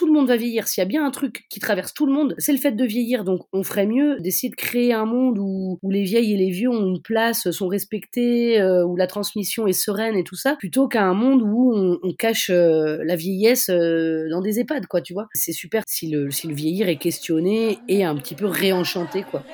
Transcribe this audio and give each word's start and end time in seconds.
tout 0.00 0.06
le 0.06 0.12
monde 0.14 0.28
va 0.28 0.36
vieillir, 0.36 0.66
s'il 0.66 0.80
y 0.80 0.84
a 0.84 0.86
bien 0.86 1.04
un 1.04 1.10
truc 1.10 1.44
qui 1.50 1.60
traverse 1.60 1.92
tout 1.92 2.06
le 2.06 2.12
monde, 2.12 2.34
c'est 2.38 2.52
le 2.52 2.58
fait 2.58 2.72
de 2.72 2.84
vieillir. 2.86 3.24
Donc 3.24 3.42
on 3.52 3.62
ferait 3.62 3.86
mieux 3.86 4.18
d'essayer 4.20 4.50
de 4.50 4.56
créer 4.56 4.94
un 4.94 5.04
monde 5.04 5.38
où, 5.38 5.78
les 5.90 6.02
vieilles 6.04 6.32
et 6.34 6.36
les 6.38 6.50
vieux 6.50 6.70
ont 6.70 6.86
une 6.86 7.02
place, 7.02 7.50
sont 7.50 7.68
respectés, 7.68 8.60
euh, 8.60 8.84
où 8.86 8.96
la 8.96 9.06
transmission 9.06 9.66
est 9.66 9.72
sereine 9.74 10.16
et 10.16 10.24
tout 10.24 10.36
ça, 10.36 10.56
plutôt 10.56 10.88
qu'à 10.88 11.04
un 11.04 11.14
monde 11.14 11.42
où 11.42 11.72
on, 11.74 11.98
on 12.02 12.14
cache 12.14 12.50
euh, 12.50 12.98
la 13.04 13.16
vieillesse 13.16 13.68
euh, 13.70 14.28
dans 14.30 14.40
des 14.40 14.60
EHPAD, 14.60 14.86
quoi, 14.86 15.02
tu 15.02 15.12
vois. 15.12 15.28
C'est 15.34 15.52
super 15.52 15.82
si 15.86 16.08
le, 16.10 16.30
si 16.30 16.48
le 16.48 16.54
vieillir 16.54 16.88
est 16.88 16.98
questionné 16.98 17.82
et 17.88 18.04
un 18.04 18.16
petit 18.16 18.36
peu 18.36 18.46
réenchanté, 18.46 19.24
quoi. 19.24 19.46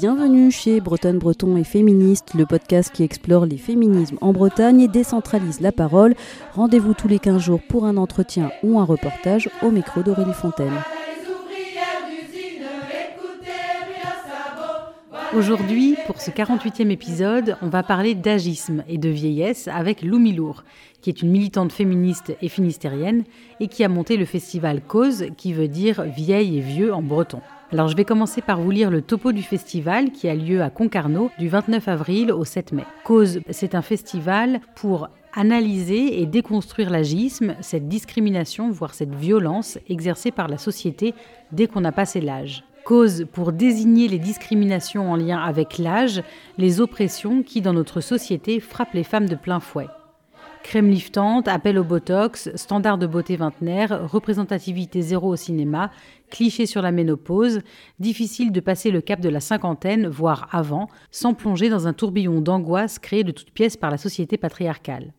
Bienvenue 0.00 0.50
chez 0.50 0.80
Bretonne 0.80 1.18
Breton 1.18 1.58
et 1.58 1.62
Féministe, 1.62 2.32
le 2.32 2.46
podcast 2.46 2.90
qui 2.90 3.02
explore 3.02 3.44
les 3.44 3.58
féminismes 3.58 4.16
en 4.22 4.32
Bretagne 4.32 4.80
et 4.80 4.88
décentralise 4.88 5.60
la 5.60 5.72
parole. 5.72 6.14
Rendez-vous 6.54 6.94
tous 6.94 7.06
les 7.06 7.18
15 7.18 7.42
jours 7.42 7.60
pour 7.68 7.84
un 7.84 7.98
entretien 7.98 8.50
ou 8.62 8.80
un 8.80 8.84
reportage 8.84 9.50
au 9.60 9.70
micro 9.70 10.00
d'Aurélie 10.00 10.32
Fontaine. 10.32 10.72
Aujourd'hui, 15.36 15.98
pour 16.06 16.18
ce 16.18 16.30
48e 16.30 16.88
épisode, 16.88 17.58
on 17.60 17.68
va 17.68 17.82
parler 17.82 18.14
d'agisme 18.14 18.82
et 18.88 18.96
de 18.96 19.10
vieillesse 19.10 19.68
avec 19.68 20.00
Lou 20.00 20.18
Milour, 20.18 20.64
qui 21.02 21.10
est 21.10 21.20
une 21.20 21.30
militante 21.30 21.72
féministe 21.72 22.34
et 22.40 22.48
finistérienne 22.48 23.24
et 23.60 23.68
qui 23.68 23.84
a 23.84 23.90
monté 23.90 24.16
le 24.16 24.24
festival 24.24 24.80
Cause, 24.80 25.26
qui 25.36 25.52
veut 25.52 25.68
dire 25.68 26.04
vieille 26.04 26.56
et 26.56 26.62
vieux 26.62 26.94
en 26.94 27.02
breton. 27.02 27.42
Alors 27.72 27.86
je 27.86 27.94
vais 27.94 28.04
commencer 28.04 28.42
par 28.42 28.60
vous 28.60 28.72
lire 28.72 28.90
le 28.90 29.00
topo 29.00 29.30
du 29.30 29.42
festival 29.42 30.10
qui 30.10 30.28
a 30.28 30.34
lieu 30.34 30.60
à 30.60 30.70
Concarneau 30.70 31.30
du 31.38 31.48
29 31.48 31.86
avril 31.86 32.32
au 32.32 32.44
7 32.44 32.72
mai. 32.72 32.84
Cause, 33.04 33.40
c'est 33.50 33.76
un 33.76 33.82
festival 33.82 34.60
pour 34.74 35.08
analyser 35.34 36.20
et 36.20 36.26
déconstruire 36.26 36.90
l'agisme, 36.90 37.54
cette 37.60 37.86
discrimination, 37.86 38.72
voire 38.72 38.92
cette 38.92 39.14
violence 39.14 39.78
exercée 39.88 40.32
par 40.32 40.48
la 40.48 40.58
société 40.58 41.14
dès 41.52 41.68
qu'on 41.68 41.84
a 41.84 41.92
passé 41.92 42.20
l'âge. 42.20 42.64
Cause 42.84 43.26
pour 43.32 43.52
désigner 43.52 44.08
les 44.08 44.18
discriminations 44.18 45.12
en 45.12 45.14
lien 45.14 45.38
avec 45.38 45.78
l'âge, 45.78 46.24
les 46.58 46.80
oppressions 46.80 47.44
qui 47.44 47.60
dans 47.60 47.72
notre 47.72 48.00
société 48.00 48.58
frappent 48.58 48.94
les 48.94 49.04
femmes 49.04 49.28
de 49.28 49.36
plein 49.36 49.60
fouet. 49.60 49.86
Crème 50.62 50.90
liftante, 50.90 51.48
appel 51.48 51.78
au 51.78 51.84
botox, 51.84 52.50
standard 52.54 52.98
de 52.98 53.06
beauté 53.06 53.36
vingtenaire, 53.36 54.08
représentativité 54.10 55.02
zéro 55.02 55.32
au 55.32 55.36
cinéma, 55.36 55.90
cliché 56.30 56.66
sur 56.66 56.82
la 56.82 56.92
ménopause, 56.92 57.60
difficile 57.98 58.52
de 58.52 58.60
passer 58.60 58.90
le 58.90 59.00
cap 59.00 59.20
de 59.20 59.28
la 59.28 59.40
cinquantaine, 59.40 60.06
voire 60.06 60.48
avant, 60.52 60.88
sans 61.10 61.34
plonger 61.34 61.70
dans 61.70 61.88
un 61.88 61.92
tourbillon 61.92 62.40
d'angoisse 62.40 62.98
créé 62.98 63.24
de 63.24 63.32
toutes 63.32 63.50
pièces 63.50 63.76
par 63.76 63.90
la 63.90 63.98
société 63.98 64.36
patriarcale. 64.36 65.12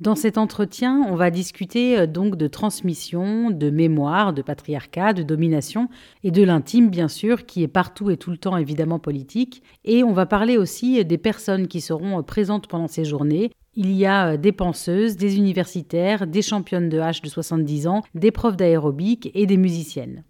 Dans 0.00 0.14
cet 0.14 0.38
entretien, 0.38 1.04
on 1.08 1.16
va 1.16 1.30
discuter 1.30 1.98
euh, 1.98 2.06
donc 2.06 2.36
de 2.36 2.46
transmission, 2.46 3.50
de 3.50 3.68
mémoire, 3.68 4.32
de 4.32 4.42
patriarcat, 4.42 5.12
de 5.12 5.24
domination 5.24 5.88
et 6.22 6.30
de 6.30 6.44
l'intime 6.44 6.88
bien 6.88 7.08
sûr, 7.08 7.46
qui 7.46 7.64
est 7.64 7.68
partout 7.68 8.08
et 8.10 8.16
tout 8.16 8.30
le 8.30 8.38
temps 8.38 8.56
évidemment 8.56 9.00
politique. 9.00 9.60
Et 9.84 10.04
on 10.04 10.12
va 10.12 10.24
parler 10.24 10.56
aussi 10.56 11.04
des 11.04 11.18
personnes 11.18 11.66
qui 11.66 11.80
seront 11.80 12.20
euh, 12.20 12.22
présentes 12.22 12.68
pendant 12.68 12.86
ces 12.86 13.04
journées, 13.04 13.50
il 13.74 13.92
y 13.92 14.06
a 14.06 14.32
euh, 14.32 14.36
des 14.36 14.52
penseuses, 14.52 15.16
des 15.16 15.36
universitaires, 15.36 16.26
des 16.26 16.42
championnes 16.42 16.88
de 16.88 16.98
hache 16.98 17.22
de 17.22 17.28
70 17.28 17.86
ans, 17.86 18.02
des 18.14 18.30
profs 18.30 18.56
d'aérobic 18.56 19.30
et 19.34 19.46
des 19.46 19.56
musiciennes. 19.56 20.24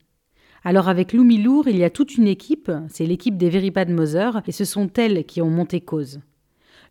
Alors 0.64 0.88
avec 0.88 1.12
Lou 1.12 1.24
Milour, 1.24 1.68
il 1.68 1.78
y 1.78 1.84
a 1.84 1.90
toute 1.90 2.16
une 2.16 2.26
équipe, 2.26 2.70
c'est 2.88 3.06
l'équipe 3.06 3.36
des 3.36 3.48
Very 3.48 3.70
Bad 3.70 3.90
et 4.46 4.52
ce 4.52 4.64
sont 4.64 4.90
elles 4.96 5.24
qui 5.24 5.40
ont 5.40 5.50
monté 5.50 5.80
cause. 5.80 6.20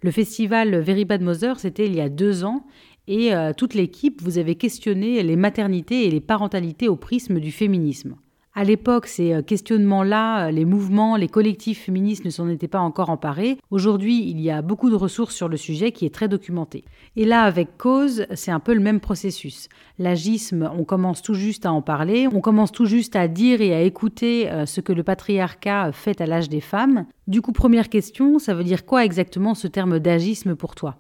Le 0.01 0.11
festival 0.11 0.79
Very 0.79 1.05
Bad 1.05 1.21
c'était 1.57 1.85
il 1.85 1.95
y 1.95 2.01
a 2.01 2.09
deux 2.09 2.43
ans, 2.43 2.65
et 3.07 3.33
euh, 3.33 3.53
toute 3.53 3.73
l'équipe, 3.73 4.21
vous 4.21 4.37
avez 4.37 4.55
questionné 4.55 5.23
les 5.23 5.35
maternités 5.35 6.05
et 6.05 6.11
les 6.11 6.19
parentalités 6.19 6.89
au 6.89 6.97
prisme 6.97 7.39
du 7.39 7.51
féminisme. 7.51 8.15
À 8.59 8.63
l'époque, 8.63 9.05
ces 9.05 9.33
euh, 9.33 9.43
questionnements-là, 9.43 10.47
euh, 10.47 10.51
les 10.51 10.65
mouvements, 10.65 11.15
les 11.15 11.27
collectifs 11.27 11.83
féministes 11.83 12.25
ne 12.25 12.31
s'en 12.31 12.49
étaient 12.49 12.67
pas 12.67 12.79
encore 12.79 13.11
emparés. 13.11 13.59
Aujourd'hui, 13.69 14.27
il 14.27 14.41
y 14.41 14.49
a 14.49 14.63
beaucoup 14.63 14.89
de 14.89 14.95
ressources 14.95 15.35
sur 15.35 15.47
le 15.47 15.57
sujet 15.57 15.91
qui 15.91 16.07
est 16.07 16.09
très 16.09 16.27
documenté. 16.27 16.83
Et 17.15 17.25
là, 17.25 17.43
avec 17.43 17.77
Cause, 17.77 18.25
c'est 18.33 18.49
un 18.49 18.59
peu 18.59 18.73
le 18.73 18.79
même 18.79 18.99
processus. 18.99 19.69
L'agisme, 19.99 20.71
on 20.75 20.85
commence 20.85 21.21
tout 21.21 21.35
juste 21.35 21.67
à 21.67 21.71
en 21.71 21.83
parler, 21.83 22.27
on 22.33 22.41
commence 22.41 22.71
tout 22.71 22.87
juste 22.87 23.15
à 23.15 23.27
dire 23.27 23.61
et 23.61 23.75
à 23.75 23.81
écouter 23.81 24.49
euh, 24.49 24.65
ce 24.65 24.81
que 24.81 24.91
le 24.91 25.03
patriarcat 25.03 25.91
fait 25.91 26.19
à 26.19 26.25
l'âge 26.25 26.49
des 26.49 26.61
femmes. 26.61 27.05
Du 27.27 27.43
coup, 27.43 27.51
première 27.51 27.89
question, 27.89 28.39
ça 28.39 28.55
veut 28.55 28.63
dire 28.63 28.87
quoi 28.87 29.05
exactement 29.05 29.53
ce 29.53 29.67
terme 29.67 29.99
d'agisme 29.99 30.55
pour 30.55 30.73
toi? 30.73 30.97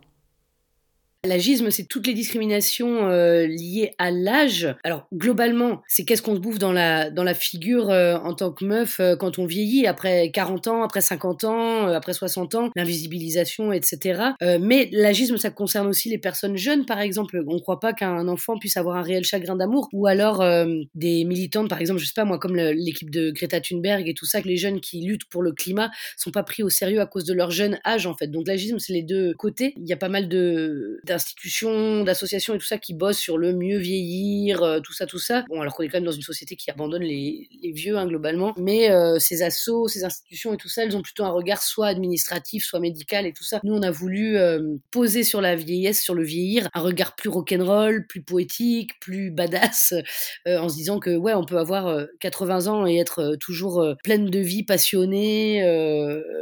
L'agisme, 1.25 1.71
c'est 1.71 1.87
toutes 1.87 2.05
les 2.05 2.13
discriminations 2.13 3.09
euh, 3.09 3.47
liées 3.47 3.93
à 3.97 4.11
l'âge. 4.11 4.75
Alors 4.83 5.07
globalement, 5.13 5.81
c'est 5.87 6.05
qu'est-ce 6.05 6.21
qu'on 6.21 6.35
se 6.35 6.39
bouffe 6.39 6.59
dans 6.59 6.71
la 6.71 7.09
dans 7.09 7.23
la 7.23 7.33
figure 7.33 7.89
euh, 7.89 8.17
en 8.17 8.33
tant 8.33 8.51
que 8.51 8.63
meuf 8.63 8.99
euh, 8.99 9.15
quand 9.15 9.39
on 9.39 9.47
vieillit 9.47 9.87
après 9.87 10.29
40 10.31 10.67
ans, 10.67 10.83
après 10.83 11.01
50 11.01 11.43
ans, 11.43 11.87
après 11.87 12.13
60 12.13 12.55
ans, 12.55 12.69
l'invisibilisation, 12.75 13.73
etc. 13.73 14.21
mais 14.61 14.89
l'agisme, 14.91 15.37
ça 15.37 15.49
concerne 15.49 15.87
aussi 15.87 16.09
les 16.09 16.19
personnes 16.19 16.55
jeunes, 16.55 16.85
par 16.85 16.99
exemple. 16.99 17.43
On 17.47 17.55
ne 17.55 17.59
croit 17.59 17.79
pas 17.79 17.93
qu'un 17.93 18.27
enfant 18.27 18.57
puisse 18.59 18.77
avoir 18.77 18.95
un 18.97 19.01
réel 19.01 19.23
chagrin 19.23 19.55
d'amour, 19.55 19.89
ou 19.93 20.07
alors 20.07 20.43
des 20.95 21.23
militantes, 21.23 21.69
par 21.69 21.81
exemple, 21.81 21.99
je 21.99 22.05
sais 22.05 22.13
pas 22.15 22.25
moi, 22.25 22.37
comme 22.37 22.55
l'équipe 22.55 23.09
de 23.09 23.31
Greta 23.31 23.59
Thunberg 23.59 24.07
et 24.07 24.13
tout 24.13 24.25
ça, 24.25 24.41
que 24.41 24.47
les 24.47 24.57
jeunes 24.57 24.79
qui 24.79 25.01
luttent 25.01 25.25
pour 25.29 25.41
le 25.41 25.51
climat 25.51 25.89
sont 26.15 26.31
pas 26.31 26.43
pris 26.43 26.63
au 26.63 26.69
sérieux 26.69 27.01
à 27.01 27.05
cause 27.05 27.25
de 27.25 27.33
leur 27.33 27.51
jeune 27.51 27.79
âge 27.85 28.05
en 28.05 28.15
fait. 28.15 28.27
Donc 28.27 28.47
l'agisme, 28.47 28.79
c'est 28.79 28.93
les 28.93 29.03
deux 29.03 29.33
côtés. 29.33 29.73
Il 29.77 29.87
y 29.87 29.93
a 29.93 29.97
pas 29.97 30.09
mal 30.09 30.27
de 30.29 30.99
d'institutions, 31.07 32.03
d'associations 32.03 32.53
et 32.53 32.57
tout 32.57 32.65
ça 32.65 32.77
qui 32.77 32.93
bossent 32.93 33.17
sur 33.17 33.37
le 33.37 33.53
mieux 33.53 33.77
vieillir, 33.77 34.61
euh, 34.63 34.79
tout 34.79 34.93
ça, 34.93 35.05
tout 35.05 35.19
ça. 35.19 35.43
Bon, 35.49 35.61
alors 35.61 35.75
qu'on 35.75 35.83
est 35.83 35.87
quand 35.87 35.97
même 35.97 36.05
dans 36.05 36.11
une 36.11 36.21
société 36.21 36.55
qui 36.55 36.69
abandonne 36.69 37.03
les, 37.03 37.47
vieux, 37.73 37.97
hein, 37.97 38.05
globalement. 38.05 38.53
Mais 38.57 38.91
euh, 38.91 39.19
ces 39.19 39.41
assos, 39.41 39.87
ces 39.87 40.03
institutions 40.03 40.53
et 40.53 40.57
tout 40.57 40.69
ça, 40.69 40.83
elles 40.83 40.95
ont 40.95 41.01
plutôt 41.01 41.23
un 41.23 41.31
regard 41.31 41.61
soit 41.61 41.87
administratif, 41.87 42.65
soit 42.65 42.79
médical 42.79 43.25
et 43.25 43.33
tout 43.33 43.43
ça. 43.43 43.59
Nous, 43.63 43.73
on 43.73 43.81
a 43.81 43.91
voulu 43.91 44.37
euh, 44.37 44.77
poser 44.91 45.23
sur 45.23 45.41
la 45.41 45.55
vieillesse, 45.55 46.01
sur 46.01 46.13
le 46.13 46.23
vieillir, 46.23 46.69
un 46.73 46.81
regard 46.81 47.15
plus 47.15 47.29
rock'n'roll, 47.29 48.05
plus 48.07 48.21
poétique, 48.21 48.91
plus 48.99 49.31
badass, 49.31 49.93
en 50.45 50.69
se 50.69 50.75
disant 50.75 50.99
que, 50.99 51.15
ouais, 51.15 51.33
on 51.33 51.43
peut 51.43 51.57
avoir 51.57 52.05
80 52.19 52.67
ans 52.67 52.85
et 52.85 52.97
être 52.97 53.35
toujours 53.39 53.85
pleine 54.03 54.29
de 54.29 54.39
vie, 54.39 54.63
passionnée, 54.63 55.63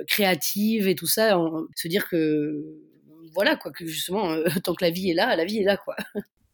créative 0.07 0.87
et 0.87 0.95
tout 0.95 1.07
ça. 1.07 1.37
se 1.75 1.87
dire 1.87 2.07
que 2.07 2.63
voilà, 3.35 3.56
quoi, 3.56 3.72
que 3.72 3.85
justement, 3.85 4.31
euh, 4.31 4.44
tant 4.63 4.73
que 4.73 4.84
la 4.84 4.90
vie 4.90 5.12
est 5.12 5.13
là, 5.13 5.35
la 5.35 5.46
vie 5.46 5.59
est 5.59 5.63
là, 5.63 5.78
quoi. 5.78 5.96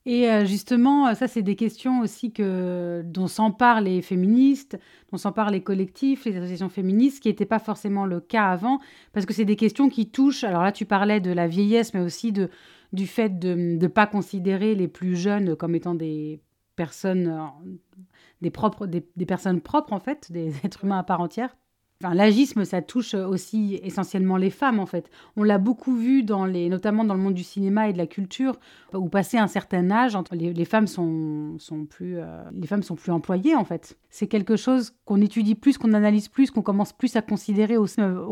Et 0.07 0.27
euh, 0.31 0.45
justement, 0.45 1.13
ça, 1.13 1.27
c'est 1.27 1.43
des 1.43 1.55
questions 1.55 1.99
aussi 1.99 2.33
que, 2.33 3.03
dont 3.05 3.27
s'emparent 3.27 3.81
les 3.81 4.01
féministes, 4.01 4.79
dont 5.11 5.17
s'emparent 5.17 5.51
les 5.51 5.61
collectifs, 5.61 6.25
les 6.25 6.35
associations 6.35 6.69
féministes, 6.69 7.21
qui 7.21 7.27
n'était 7.27 7.45
pas 7.45 7.59
forcément 7.59 8.07
le 8.07 8.19
cas 8.19 8.47
avant, 8.47 8.79
parce 9.13 9.27
que 9.27 9.33
c'est 9.33 9.45
des 9.45 9.55
questions 9.55 9.89
qui 9.89 10.09
touchent, 10.09 10.43
alors 10.43 10.63
là, 10.63 10.71
tu 10.71 10.85
parlais 10.85 11.19
de 11.19 11.31
la 11.31 11.47
vieillesse, 11.47 11.93
mais 11.93 11.99
aussi 11.99 12.31
de, 12.31 12.49
du 12.93 13.05
fait 13.05 13.37
de 13.37 13.53
ne 13.53 13.87
pas 13.87 14.07
considérer 14.07 14.73
les 14.73 14.87
plus 14.87 15.15
jeunes 15.15 15.55
comme 15.55 15.75
étant 15.75 15.93
des 15.93 16.41
personnes, 16.75 17.27
euh, 17.27 17.69
des, 18.41 18.49
propres, 18.49 18.87
des 18.87 19.25
personnes 19.27 19.61
propres, 19.61 19.93
en 19.93 19.99
fait, 19.99 20.31
des 20.31 20.51
êtres 20.65 20.83
humains 20.83 20.99
à 20.99 21.03
part 21.03 21.21
entière. 21.21 21.55
L'agisme, 22.13 22.65
ça 22.65 22.81
touche 22.81 23.13
aussi 23.13 23.79
essentiellement 23.83 24.37
les 24.37 24.49
femmes, 24.49 24.79
en 24.79 24.85
fait. 24.85 25.09
On 25.35 25.43
l'a 25.43 25.57
beaucoup 25.57 25.95
vu, 25.95 26.23
dans 26.23 26.45
les, 26.45 26.69
notamment 26.69 27.03
dans 27.03 27.13
le 27.13 27.19
monde 27.19 27.33
du 27.33 27.43
cinéma 27.43 27.89
et 27.89 27.93
de 27.93 27.97
la 27.97 28.07
culture, 28.07 28.57
où 28.93 29.09
passé 29.09 29.37
un 29.37 29.47
certain 29.47 29.89
âge, 29.91 30.17
les, 30.31 30.65
femmes 30.65 30.87
sont, 30.87 31.55
sont 31.59 31.85
plus, 31.85 32.17
euh, 32.17 32.25
les 32.53 32.67
femmes 32.67 32.83
sont 32.83 32.95
plus 32.95 33.11
employées, 33.11 33.55
en 33.55 33.63
fait. 33.63 33.97
C'est 34.09 34.27
quelque 34.27 34.57
chose 34.57 34.93
qu'on 35.05 35.21
étudie 35.21 35.55
plus, 35.55 35.77
qu'on 35.77 35.93
analyse 35.93 36.27
plus, 36.27 36.51
qu'on 36.51 36.61
commence 36.61 36.91
plus 36.91 37.15
à 37.15 37.21
considérer 37.21 37.77
au, 37.77 37.85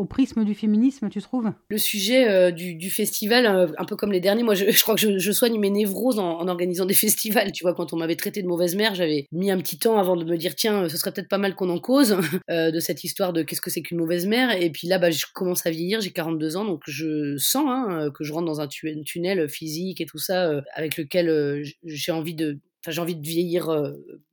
prisme 0.04 0.44
du 0.44 0.54
féminisme, 0.54 1.08
tu 1.08 1.22
trouves? 1.22 1.52
Le 1.68 1.78
sujet 1.78 2.28
euh, 2.28 2.50
du, 2.50 2.90
festival, 2.90 3.46
euh, 3.46 3.68
un 3.78 3.84
peu 3.84 3.96
comme 3.96 4.12
les 4.12 4.20
derniers, 4.20 4.42
moi, 4.42 4.54
je, 4.54 4.82
crois 4.82 4.96
que 4.96 5.18
je, 5.18 5.32
soigne 5.32 5.58
mes 5.58 5.70
névroses 5.70 6.18
en, 6.18 6.40
en, 6.40 6.48
organisant 6.48 6.84
des 6.84 6.94
festivals. 7.06 7.52
Tu 7.52 7.64
vois, 7.64 7.74
quand 7.74 7.92
on 7.92 7.96
m'avait 7.96 8.16
traité 8.16 8.42
de 8.42 8.48
mauvaise 8.48 8.76
mère, 8.76 8.94
j'avais 8.94 9.26
mis 9.32 9.50
un 9.50 9.58
petit 9.58 9.78
temps 9.78 9.98
avant 9.98 10.16
de 10.16 10.24
me 10.24 10.36
dire, 10.36 10.54
tiens, 10.54 10.88
ce 10.88 10.96
serait 10.96 11.12
peut-être 11.12 11.28
pas 11.28 11.38
mal 11.38 11.54
qu'on 11.54 11.70
en 11.70 11.78
cause 11.78 12.16
de 12.48 12.80
cette 12.80 13.04
histoire 13.04 13.32
de 13.32 13.42
qu'est-ce 13.42 13.59
que 13.60 13.70
c'est 13.70 13.82
qu'une 13.82 13.98
mauvaise 13.98 14.26
mère 14.26 14.50
Et 14.60 14.70
puis 14.70 14.88
là, 14.88 14.98
bah, 14.98 15.10
je 15.10 15.26
commence 15.32 15.66
à 15.66 15.70
vieillir, 15.70 16.00
j'ai 16.00 16.10
42 16.10 16.56
ans, 16.56 16.64
donc 16.64 16.82
je 16.86 17.36
sens 17.36 17.64
hein, 17.66 18.10
que 18.14 18.24
je 18.24 18.32
rentre 18.32 18.46
dans 18.46 18.60
un 18.60 18.68
tunnel 18.68 19.48
physique 19.48 20.00
et 20.00 20.06
tout 20.06 20.18
ça, 20.18 20.48
euh, 20.48 20.62
avec 20.74 20.96
lequel 20.96 21.28
euh, 21.28 21.62
j'ai 21.84 22.12
envie 22.12 22.34
de, 22.34 22.58
j'ai 22.88 23.00
envie 23.00 23.16
de 23.16 23.26
vieillir 23.26 23.68
euh, 23.68 23.92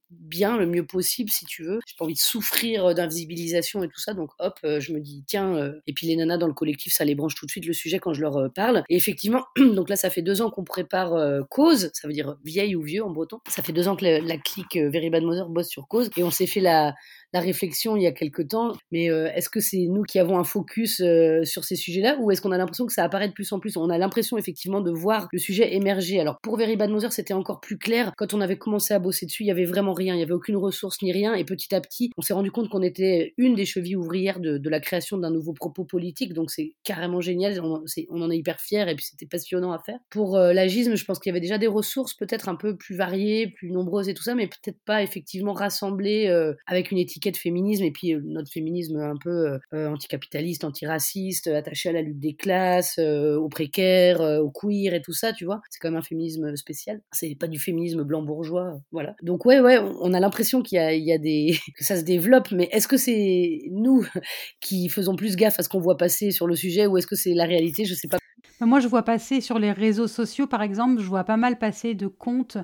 bien, 0.10 0.58
le 0.58 0.66
mieux 0.66 0.86
possible, 0.86 1.30
si 1.30 1.46
tu 1.46 1.64
veux. 1.64 1.80
J'ai 1.86 1.96
pas 1.98 2.06
envie 2.06 2.14
de 2.14 2.20
souffrir 2.20 2.96
d'invisibilisation 2.96 3.84
et 3.84 3.90
tout 3.90 4.00
ça. 4.00 4.14
Donc, 4.14 4.30
hop, 4.40 4.58
je 4.64 4.94
me 4.94 5.02
dis, 5.02 5.26
tiens, 5.28 5.74
et 5.86 5.92
puis 5.92 6.08
les 6.08 6.16
nanas 6.16 6.38
dans 6.38 6.48
le 6.48 6.54
collectif, 6.54 6.94
ça 6.94 7.04
les 7.04 7.14
branche 7.14 7.36
tout 7.36 7.46
de 7.46 7.52
suite 7.52 7.66
le 7.66 7.74
sujet 7.74 8.00
quand 8.00 8.14
je 8.14 8.22
leur 8.22 8.52
parle. 8.54 8.84
Et 8.88 8.96
effectivement, 8.96 9.44
donc 9.58 9.90
là, 9.90 9.98
ça 9.98 10.10
fait 10.10 10.22
deux 10.22 10.42
ans 10.42 10.50
qu'on 10.50 10.64
prépare 10.64 11.46
Cause, 11.50 11.92
ça 11.94 12.08
veut 12.08 12.14
dire 12.14 12.38
vieille 12.46 12.78
ou 12.78 12.84
vieux 12.84 13.04
en 13.04 13.10
breton. 13.10 13.40
Ça 13.50 13.62
fait 13.62 13.74
deux 13.74 13.90
ans 13.90 13.98
que 13.98 14.06
la, 14.06 14.38
clique 14.38 14.78
Very 14.78 15.10
Bad 15.10 15.24
Mother 15.24 15.50
bosse 15.50 15.68
sur 15.68 15.90
Cause. 15.90 16.10
Et 16.16 16.24
on 16.24 16.32
s'est 16.32 16.48
fait 16.48 16.62
la, 16.62 16.96
la 17.34 17.40
réflexion 17.40 17.96
il 17.96 18.04
y 18.04 18.08
a 18.08 18.12
quelque 18.12 18.42
temps. 18.42 18.74
Mais 18.92 19.06
est-ce 19.06 19.50
que 19.50 19.60
c'est 19.60 19.86
nous 19.90 20.04
qui 20.04 20.20
avons 20.20 20.38
un 20.38 20.44
focus 20.44 21.02
sur 21.44 21.64
ces 21.64 21.76
sujets-là 21.76 22.18
ou 22.20 22.32
est-ce 22.32 22.42
qu'on 22.42 22.52
a 22.52 22.58
l'impression 22.58 22.86
que 22.86 22.94
ça 22.94 23.04
apparaît 23.04 23.28
de 23.28 23.34
plus 23.34 23.52
en 23.52 23.60
plus? 23.60 23.78
On 23.78 23.90
a 23.90 23.98
l'impression 23.98 24.38
effectivement 24.38 24.82
de 24.82 24.92
voir 24.92 25.28
le 25.32 25.40
sujet 25.40 25.76
émerger. 25.76 26.20
Alors 26.20 26.38
pour 26.42 26.58
Very 26.58 26.76
Bad 26.76 26.90
Mother, 26.90 27.12
c'était 27.12 27.34
encore 27.34 27.60
plus 27.60 27.78
clair. 27.78 28.12
Quand 28.18 28.34
on 28.34 28.42
avait 28.42 28.58
commencé 28.58 28.94
à 28.94 29.00
bosser 29.00 29.26
dessus, 29.26 29.44
il 29.44 29.48
y 29.48 29.52
avait 29.52 29.66
vraiment 29.66 29.94
rien. 29.94 30.16
Il 30.16 30.20
y 30.20 30.24
avait 30.24 30.34
aucune 30.34 30.58
ressource 30.58 31.02
ni 31.02 31.12
rien. 31.12 31.34
Et 31.34 31.44
petit 31.44 31.74
à 31.74 31.82
petit, 31.82 32.12
on 32.18 32.22
s'est 32.22 32.34
rendu 32.34 32.52
compte 32.52 32.70
qu'on 32.70 32.82
était 32.82 33.34
une 33.38 33.56
des 33.56 33.66
chevilles 33.66 33.96
ouvrières 33.96 34.40
de, 34.40 34.70
la 34.70 34.80
création 34.80 35.18
d'un 35.18 35.32
nouveau 35.32 35.54
propos 35.54 35.86
politique. 35.86 36.34
Donc 36.34 36.52
c'est 36.52 36.74
carrément 36.84 37.22
génial. 37.22 37.60
On, 37.62 38.22
en 38.22 38.32
est 38.32 38.38
hyper 38.38 38.60
fiers 38.60 38.90
et 38.90 38.96
puis 38.96 39.06
c'était 39.06 39.26
passionnant 39.26 39.72
à 39.72 39.80
faire. 39.80 40.00
Pour 40.10 40.36
euh, 40.36 40.54
l'agisme, 40.54 40.96
je 40.96 41.06
pense 41.06 41.20
qu'il 41.20 41.30
y 41.30 41.34
avait 41.34 41.40
déjà 41.40 41.58
des 41.58 41.68
ressources 41.68 42.14
peut-être 42.14 42.50
un 42.50 42.56
peu 42.56 42.76
plus 42.76 42.96
variées, 42.96 43.48
plus 43.48 43.72
nombreuses 43.72 44.10
et 44.10 44.14
tout 44.14 44.24
ça, 44.24 44.36
mais 44.36 44.48
peut-être 44.48 44.80
pas 44.86 45.04
effectivement 45.04 45.54
rassemblées 45.54 46.28
euh, 46.28 46.54
avec 46.66 46.92
une 46.92 46.98
étiquette 46.98 47.17
féminisme 47.38 47.84
et 47.84 47.92
puis 47.92 48.14
euh, 48.14 48.22
notre 48.24 48.52
féminisme 48.52 48.98
un 48.98 49.18
peu 49.18 49.60
anticapitaliste, 49.74 50.64
antiraciste, 50.64 51.48
attaché 51.48 51.90
à 51.90 51.92
la 51.94 52.02
lutte 52.02 52.20
des 52.20 52.36
classes, 52.36 53.00
aux 53.00 53.50
précaires, 53.50 54.22
aux 54.22 54.52
queer 54.52 54.94
et 54.94 55.02
tout 55.02 55.14
ça, 55.14 55.34
tu 55.34 55.46
vois. 55.46 55.62
C'est 55.70 55.80
quand 55.80 55.90
même 55.90 56.00
un 56.00 56.04
féminisme 56.04 56.56
spécial. 56.56 57.02
C'est 57.12 57.36
pas 57.36 57.48
du 57.48 57.60
féminisme 57.60 58.04
blanc 58.04 58.22
bourgeois, 58.22 58.80
voilà. 58.92 59.16
Donc 59.24 59.46
ouais, 59.46 59.60
ouais, 59.60 59.80
on 60.02 60.14
a 60.14 60.20
l'impression 60.20 60.62
qu'il 60.62 60.78
y, 60.78 61.12
a, 61.12 61.18
des 61.18 61.58
que 61.78 61.84
ça 61.84 61.98
se 61.98 62.04
développe, 62.04 62.52
mais 62.52 62.70
est-ce 62.72 62.88
que 62.88 62.98
c'est 62.98 63.62
nous 63.72 64.06
qui 64.60 64.90
faisons 64.90 65.16
plus 65.16 65.36
gaffe 65.36 65.60
à 65.60 65.64
ce 65.64 65.70
qu'on 65.70 65.80
voit 65.80 65.98
passer 65.98 66.32
sur 66.32 66.48
le 66.48 66.56
sujet 66.56 66.88
ou 66.88 66.98
est-ce 66.98 67.08
que 67.08 67.16
c'est 67.16 67.34
la 67.34 67.46
réalité? 67.46 67.86
Je 67.86 67.94
sais 67.94 68.08
pas. 68.08 68.18
Moi, 68.60 68.80
je 68.80 68.88
vois 68.88 69.04
passer 69.04 69.40
sur 69.42 69.60
les 69.60 69.72
réseaux 69.72 70.08
sociaux, 70.08 70.48
par 70.48 70.64
exemple, 70.64 71.02
je 71.02 71.08
vois 71.08 71.24
pas 71.24 71.38
mal 71.38 71.60
passer 71.60 71.94
de 71.94 72.08
comptes 72.08 72.58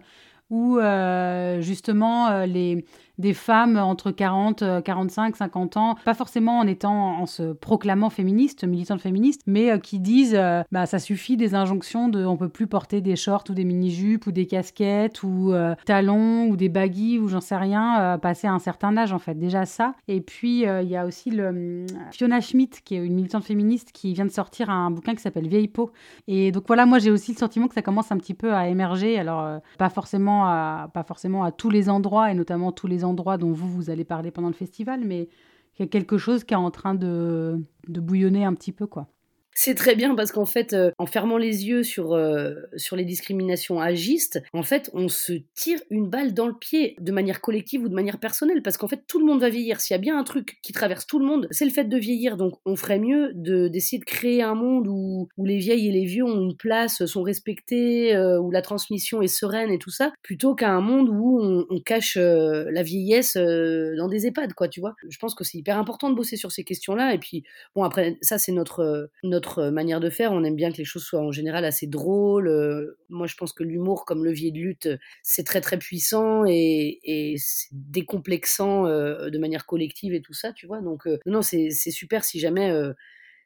où 0.50 0.78
euh, 0.78 1.62
justement 1.62 2.30
euh, 2.30 2.46
les, 2.46 2.86
des 3.18 3.34
femmes 3.34 3.78
entre 3.78 4.12
40, 4.12 4.84
45, 4.84 5.36
50 5.36 5.78
ans, 5.78 5.96
pas 6.04 6.14
forcément 6.14 6.60
en 6.60 6.68
étant 6.68 7.20
en 7.20 7.26
se 7.26 7.54
proclamant 7.54 8.10
féministe, 8.10 8.64
militantes 8.64 9.02
féministes, 9.02 9.42
mais 9.46 9.72
euh, 9.72 9.78
qui 9.78 10.00
disent 10.00 10.36
euh, 10.36 10.64
bah 10.72 10.86
ça 10.86 11.00
suffit 11.00 11.38
des 11.38 11.56
injonctions 11.56 12.10
de 12.10 12.26
on 12.26 12.38
peut 12.38 12.50
plus 12.50 12.68
porter 12.68 13.02
des 13.02 13.16
shorts 13.16 13.44
ou 13.50 13.54
des 13.54 13.66
mini-jupes 13.66 14.28
ou 14.28 14.32
des 14.32 14.46
casquettes 14.48 15.24
ou 15.24 15.52
euh, 15.54 15.76
talons 15.86 16.48
ou 16.48 16.56
des 16.56 16.70
baggy 16.70 17.20
ou 17.20 17.28
j'en 17.28 17.42
sais 17.42 17.56
rien 17.56 18.18
passer 18.22 18.48
à 18.48 18.54
un 18.54 18.60
certain 18.60 18.96
âge 18.98 19.14
en 19.14 19.20
fait. 19.20 19.36
Déjà 19.36 19.66
ça. 19.66 19.94
Et 20.08 20.22
puis 20.22 20.62
il 20.62 20.88
y 20.88 20.98
a 20.98 21.06
aussi 21.06 21.32
le 21.32 21.48
hum, 21.48 21.86
Fiona 22.12 22.42
Schmidt 22.42 22.82
qui 22.84 22.96
est 22.96 23.06
une 23.06 23.16
militante 23.16 23.44
féministe 23.44 23.92
qui 23.92 24.14
vient 24.14 24.26
de 24.26 24.32
sortir 24.32 24.70
un 24.70 24.92
bouquin 24.92 25.16
qui 25.16 25.22
s'appelle 25.22 25.48
Vieille 25.48 25.68
peau. 25.68 25.92
Et 26.28 26.52
donc 26.52 26.64
voilà, 26.68 26.86
moi 26.86 27.00
j'ai 27.00 27.12
aussi 27.12 27.34
le 27.34 27.38
sentiment 27.38 27.68
que 27.68 27.76
ça 27.76 27.82
commence 27.82 28.12
un 28.12 28.18
petit 28.18 28.34
peu 28.34 28.54
à 28.54 28.68
émerger. 28.68 29.20
Alors 29.20 29.60
pas 29.78 29.90
forcément 29.90 30.46
à 30.46 30.90
pas 30.94 31.04
forcément 31.04 31.44
à 31.44 31.52
tous 31.52 31.70
les 31.70 31.90
endroits 31.90 32.32
et 32.32 32.34
notamment 32.34 32.72
tous 32.72 32.88
les 32.88 33.03
endroits 33.04 33.38
dont 33.38 33.52
vous, 33.52 33.70
vous 33.70 33.90
allez 33.90 34.06
parler 34.06 34.32
pendant 34.32 34.48
le 34.48 34.54
festival, 34.54 35.02
mais 35.06 35.30
il 35.78 35.82
y 35.82 35.84
a 35.84 35.88
quelque 35.88 36.18
chose 36.18 36.44
qui 36.44 36.54
est 36.54 36.58
en 36.58 36.72
train 36.72 36.96
de, 36.96 37.60
de 37.88 38.00
bouillonner 38.00 38.46
un 38.46 38.54
petit 38.54 38.72
peu, 38.72 38.88
quoi. 38.88 39.08
C'est 39.56 39.76
très 39.76 39.96
bien 39.96 40.16
parce 40.16 40.32
qu'en 40.32 40.46
fait, 40.46 40.74
euh, 40.74 40.92
en 40.98 41.06
fermant 41.06 41.38
les 41.38 41.68
yeux 41.68 41.84
sur, 41.84 42.14
euh, 42.14 42.54
sur 42.76 42.96
les 42.96 43.06
discriminations 43.06 43.80
agistes, 43.80 44.42
en 44.54 44.64
fait, 44.64 44.90
on 44.94 45.08
se 45.08 45.34
tire 45.56 45.80
une 45.90 46.10
balle 46.10 46.34
dans 46.34 46.48
le 46.48 46.58
pied 46.58 46.96
de 47.00 47.12
manière 47.12 47.42
collective 47.42 47.84
ou 47.84 47.90
de 47.90 47.94
manière 47.94 48.20
personnelle 48.20 48.62
parce 48.64 48.78
qu'en 48.78 48.88
fait, 48.88 49.04
tout 49.08 49.20
le 49.20 49.26
monde 49.26 49.42
va 49.42 49.50
vieillir. 49.50 49.80
S'il 49.82 49.94
y 49.94 49.98
a 49.98 50.00
bien 50.00 50.18
un 50.18 50.24
truc 50.24 50.58
qui 50.64 50.74
traverse 50.74 51.06
tout 51.06 51.20
le 51.20 51.26
monde, 51.26 51.48
c'est 51.52 51.66
le 51.66 51.72
fait 51.72 51.86
de 51.86 51.98
vieillir. 51.98 52.38
Donc, 52.38 52.56
on 52.66 52.76
ferait 52.76 53.00
mieux 53.00 53.32
d'essayer 53.36 54.00
de, 54.00 54.06
créer 54.06 54.42
un 54.42 54.56
monde 54.56 54.88
où, 54.88 55.28
où 55.38 55.46
les 55.46 55.58
vieilles 55.58 55.88
et 55.88 55.92
les 55.92 56.06
vieux 56.06 56.26
ont 56.26 56.50
une 56.50 56.58
place, 56.58 57.06
sont 57.06 57.24
respectés, 57.24 58.16
euh, 58.16 58.40
où 58.40 58.52
la 58.52 58.62
transmission 58.62 59.22
est 59.22 59.28
sereine 59.28 59.72
et 59.72 59.80
tout 59.80 59.92
ça, 59.92 60.14
plutôt 60.24 60.56
qu'un 60.56 60.82
monde 60.82 61.10
où 61.10 61.40
on, 61.42 61.66
on 61.70 61.80
cache 61.80 62.18
la 62.18 62.84
vieillesse 62.84 63.36
dans 63.36 64.08
des 64.08 64.28
EHPAD, 64.28 64.54
quoi, 64.54 64.68
tu 64.68 64.80
vois. 64.80 64.96
Je 65.08 65.18
pense 65.18 65.36
que 65.36 65.44
c'est 65.44 65.58
hyper 65.58 65.78
important 65.78 66.10
de 66.10 66.16
bosser 66.16 66.38
sur 66.38 66.52
ces 66.52 66.64
questions-là. 66.64 67.14
Et 67.14 67.20
puis, 67.20 67.44
bon, 67.76 67.84
après, 67.84 68.18
ça, 68.22 68.38
c'est 68.38 68.52
notre, 68.52 69.10
notre 69.24 69.43
euh, 69.60 69.72
manière 69.72 70.00
de 70.00 70.10
faire. 70.10 70.32
On 70.32 70.44
aime 70.44 70.56
bien 70.56 70.72
que 70.72 70.78
les 70.78 70.86
choses 70.86 71.04
soient 71.04 71.22
en 71.22 71.32
général 71.32 71.66
assez 71.66 71.88
drôles. 71.88 72.48
Euh, 72.48 72.98
moi, 73.10 73.28
je 73.28 73.36
pense 73.36 73.54
que 73.54 73.64
l'humour 73.64 74.06
comme 74.06 74.26
levier 74.26 74.52
de 74.52 74.58
lutte, 74.58 74.90
c'est 75.22 75.44
très 75.44 75.62
très 75.62 75.78
puissant 75.78 76.46
et, 76.46 77.36
décomplexant 77.72 78.86
euh, 78.86 79.30
de 79.30 79.38
manière 79.38 79.66
collective 79.66 80.14
et 80.14 80.22
tout 80.22 80.34
ça, 80.34 80.54
tu 80.54 80.68
vois. 80.68 80.82
Donc, 80.82 81.08
non, 81.26 81.42
c'est 81.42 81.70
super 81.70 82.24
si 82.24 82.40
jamais 82.40 82.74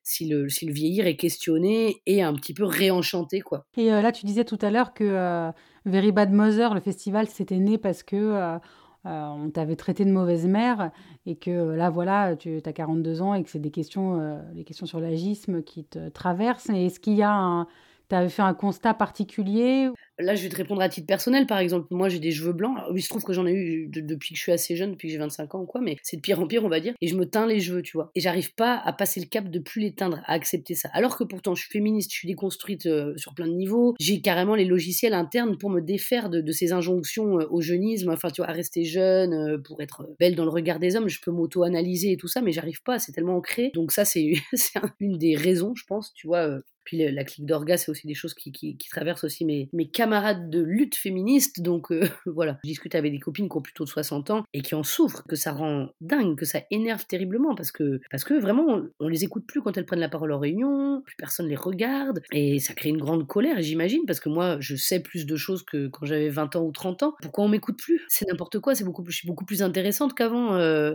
si 0.04 0.28
le, 0.28 0.48
si 0.48 0.66
le, 0.66 0.72
vieillir 0.72 1.06
est 1.06 1.18
questionné 1.18 2.02
et 2.06 2.22
un 2.22 2.34
petit 2.34 2.54
peu 2.54 2.64
réenchanté. 2.64 3.42
Quoi. 3.42 3.66
Et 3.76 3.88
là, 3.88 4.12
tu 4.12 4.26
disais 4.26 4.46
tout 4.46 4.60
à 4.62 4.72
l'heure 4.72 4.94
que 4.94 5.52
Very 5.88 6.12
Bad 6.12 6.32
Mother, 6.32 6.74
le 6.74 6.82
festival, 6.82 7.28
c'était 7.28 7.58
né 7.58 7.78
parce 7.78 8.04
que 8.04 8.16
euh, 8.16 8.58
on 9.06 9.50
t'avait 9.50 9.76
traité 9.76 10.06
de 10.06 10.12
mauvaise 10.12 10.46
mère 10.48 10.92
et 11.26 11.36
que 11.36 11.52
euh, 11.52 11.76
là, 11.76 11.90
voilà, 11.90 12.36
tu 12.36 12.62
as 12.64 12.74
42 12.74 13.22
ans 13.22 13.34
et 13.34 13.44
que 13.44 13.50
c'est 13.50 13.60
des 13.60 13.72
questions, 13.72 14.20
euh, 14.20 14.42
les 14.54 14.64
questions 14.64 14.86
sur 14.86 15.00
l'agisme 15.00 15.62
qui 15.64 15.86
te 15.86 16.10
traversent. 16.10 16.70
Est-ce 16.70 17.00
qu'il 17.00 17.14
y 17.14 17.24
a 17.24 17.34
un, 17.34 17.68
tu 18.10 18.16
avais 18.16 18.30
fait 18.30 18.42
un 18.42 18.54
constat 18.54 18.94
particulier 18.94 19.90
Là, 20.20 20.34
je 20.34 20.44
vais 20.44 20.50
te 20.50 20.56
répondre 20.56 20.82
à 20.82 20.90
titre 20.90 21.06
personnel, 21.06 21.46
par 21.46 21.60
exemple. 21.60 21.88
Moi, 21.92 22.10
j'ai 22.10 22.18
des 22.20 22.32
cheveux 22.32 22.54
blancs. 22.54 22.76
il 22.96 23.02
se 23.04 23.10
trouve 23.10 23.24
que 23.24 23.34
j'en 23.34 23.46
ai 23.46 23.54
eu 23.54 23.88
depuis 23.88 24.34
que 24.34 24.38
je 24.38 24.42
suis 24.42 24.52
assez 24.52 24.76
jeune, 24.76 24.92
depuis 24.92 25.08
que 25.08 25.12
j'ai 25.12 25.20
25 25.20 25.54
ans 25.54 25.62
ou 25.62 25.66
quoi, 25.66 25.80
mais 25.80 25.98
c'est 26.02 26.18
de 26.18 26.22
pire 26.22 26.40
en 26.40 26.48
pire, 26.48 26.66
on 26.66 26.70
va 26.70 26.80
dire. 26.80 26.96
Et 27.02 27.08
je 27.08 27.16
me 27.16 27.26
teins 27.26 27.46
les 27.46 27.60
cheveux, 27.60 27.84
tu 27.84 27.96
vois. 27.96 28.10
Et 28.16 28.20
j'arrive 28.20 28.56
pas 28.56 28.82
à 28.84 28.94
passer 28.94 29.20
le 29.20 29.28
cap 29.28 29.50
de 29.50 29.60
plus 29.60 29.82
les 29.82 29.94
teindre, 29.94 30.22
à 30.26 30.34
accepter 30.34 30.74
ça. 30.74 30.90
Alors 30.94 31.18
que 31.18 31.24
pourtant, 31.24 31.54
je 31.54 31.62
suis 31.62 31.72
féministe, 31.72 32.12
je 32.12 32.18
suis 32.18 32.28
déconstruite 32.28 32.88
euh, 32.88 33.16
sur 33.18 33.36
plein 33.36 33.48
de 33.48 33.54
niveaux. 33.54 33.94
J'ai 34.00 34.22
carrément 34.22 34.56
les 34.56 34.66
logiciels 34.66 35.14
internes 35.14 35.58
pour 35.58 35.70
me 35.70 35.82
défaire 35.82 36.30
de, 36.30 36.52
ces 36.52 36.74
injonctions 36.74 37.40
euh, 37.40 37.48
au 37.52 37.62
jeunisme, 37.62 38.10
enfin, 38.10 38.32
tu 38.32 38.42
vois, 38.42 38.50
à 38.50 38.54
rester 38.54 38.86
jeune, 38.86 39.34
euh, 39.34 39.58
pour 39.60 39.82
être 39.82 40.10
belle 40.20 40.36
dans 40.36 40.46
le 40.46 40.50
regard 40.50 40.80
des 40.80 40.96
hommes. 40.96 41.10
Je 41.10 41.22
peux 41.22 41.32
m'auto-analyser 41.32 42.14
et 42.14 42.18
tout 42.18 42.28
ça, 42.28 42.42
mais 42.42 42.52
j'arrive 42.52 42.82
pas. 42.82 42.98
C'est 42.98 43.12
tellement 43.12 43.38
ancré. 43.38 43.72
Donc 43.76 43.92
ça, 43.92 44.04
c'est 44.04 44.34
une 45.00 45.18
des 45.20 45.36
raisons, 45.36 45.76
je 45.76 45.84
pense, 45.86 46.12
tu 46.16 46.26
vois, 46.26 46.60
puis 46.88 47.12
la 47.12 47.26
clique 47.26 47.46
d'orga, 47.46 47.76
c'est 47.76 47.92
aussi 47.92 48.08
des 48.08 48.14
choses 48.14 48.34
qui, 48.34 48.78
traversent 48.90 49.26
aussi 49.26 49.44
mes, 49.44 49.68
mes, 49.74 49.90
camarades 49.90 50.50
de 50.50 50.62
lutte 50.62 50.96
féministe. 50.96 51.62
Donc 51.62 51.92
euh, 51.92 52.08
voilà, 52.26 52.60
je 52.64 52.70
discute 52.70 52.96
avec 52.96 53.12
des 53.12 53.20
copines 53.20 53.50
qui 53.50 53.58
ont 53.58 53.62
plutôt 53.62 53.84
de 53.84 53.90
60 53.90 54.32
ans 54.32 54.46
et 54.54 54.62
qui 54.62 54.74
en 54.74 54.84
souffrent, 54.84 55.26
que 55.28 55.36
ça 55.36 55.52
rend 55.52 55.90
dingue, 56.00 56.38
que 56.38 56.46
ça 56.46 56.62
énerve 56.72 57.06
terriblement 57.06 57.56
parce 57.56 57.74
que, 57.74 58.00
parce 58.10 58.24
que 58.24 58.36
vraiment, 58.36 58.84
on, 59.02 59.08
les 59.10 59.26
écoute 59.26 59.46
plus 59.46 59.62
quand 59.62 59.76
elles 59.76 59.86
prennent 59.86 60.00
la 60.00 60.08
parole 60.08 60.32
en 60.32 60.40
réunion, 60.40 61.02
plus 61.06 61.18
personne 61.18 61.50
les 61.50 61.58
regarde 61.58 62.22
et 62.32 62.60
ça 62.60 62.74
crée 62.74 62.88
une 62.88 63.00
grande 63.00 63.28
colère, 63.28 63.62
j'imagine, 63.62 64.06
parce 64.08 64.22
que 64.22 64.30
moi, 64.30 64.56
je 64.62 64.78
sais 64.78 65.02
plus 65.02 65.26
de 65.26 65.36
choses 65.36 65.64
que 65.64 65.90
quand 65.90 66.06
j'avais 66.06 66.30
20 66.30 66.56
ans 66.56 66.64
ou 66.64 66.72
30 66.72 67.04
ans. 67.04 67.16
Pourquoi 67.22 67.44
on 67.44 67.50
m'écoute 67.50 67.78
plus? 67.78 68.00
C'est 68.08 68.30
n'importe 68.30 68.60
quoi, 68.60 68.76
c'est 68.76 68.86
beaucoup 68.86 69.04
je 69.06 69.16
suis 69.16 69.28
beaucoup 69.28 69.46
plus 69.46 69.62
intéressante 69.62 70.14
qu'avant. 70.14 70.56
Euh, 70.56 70.94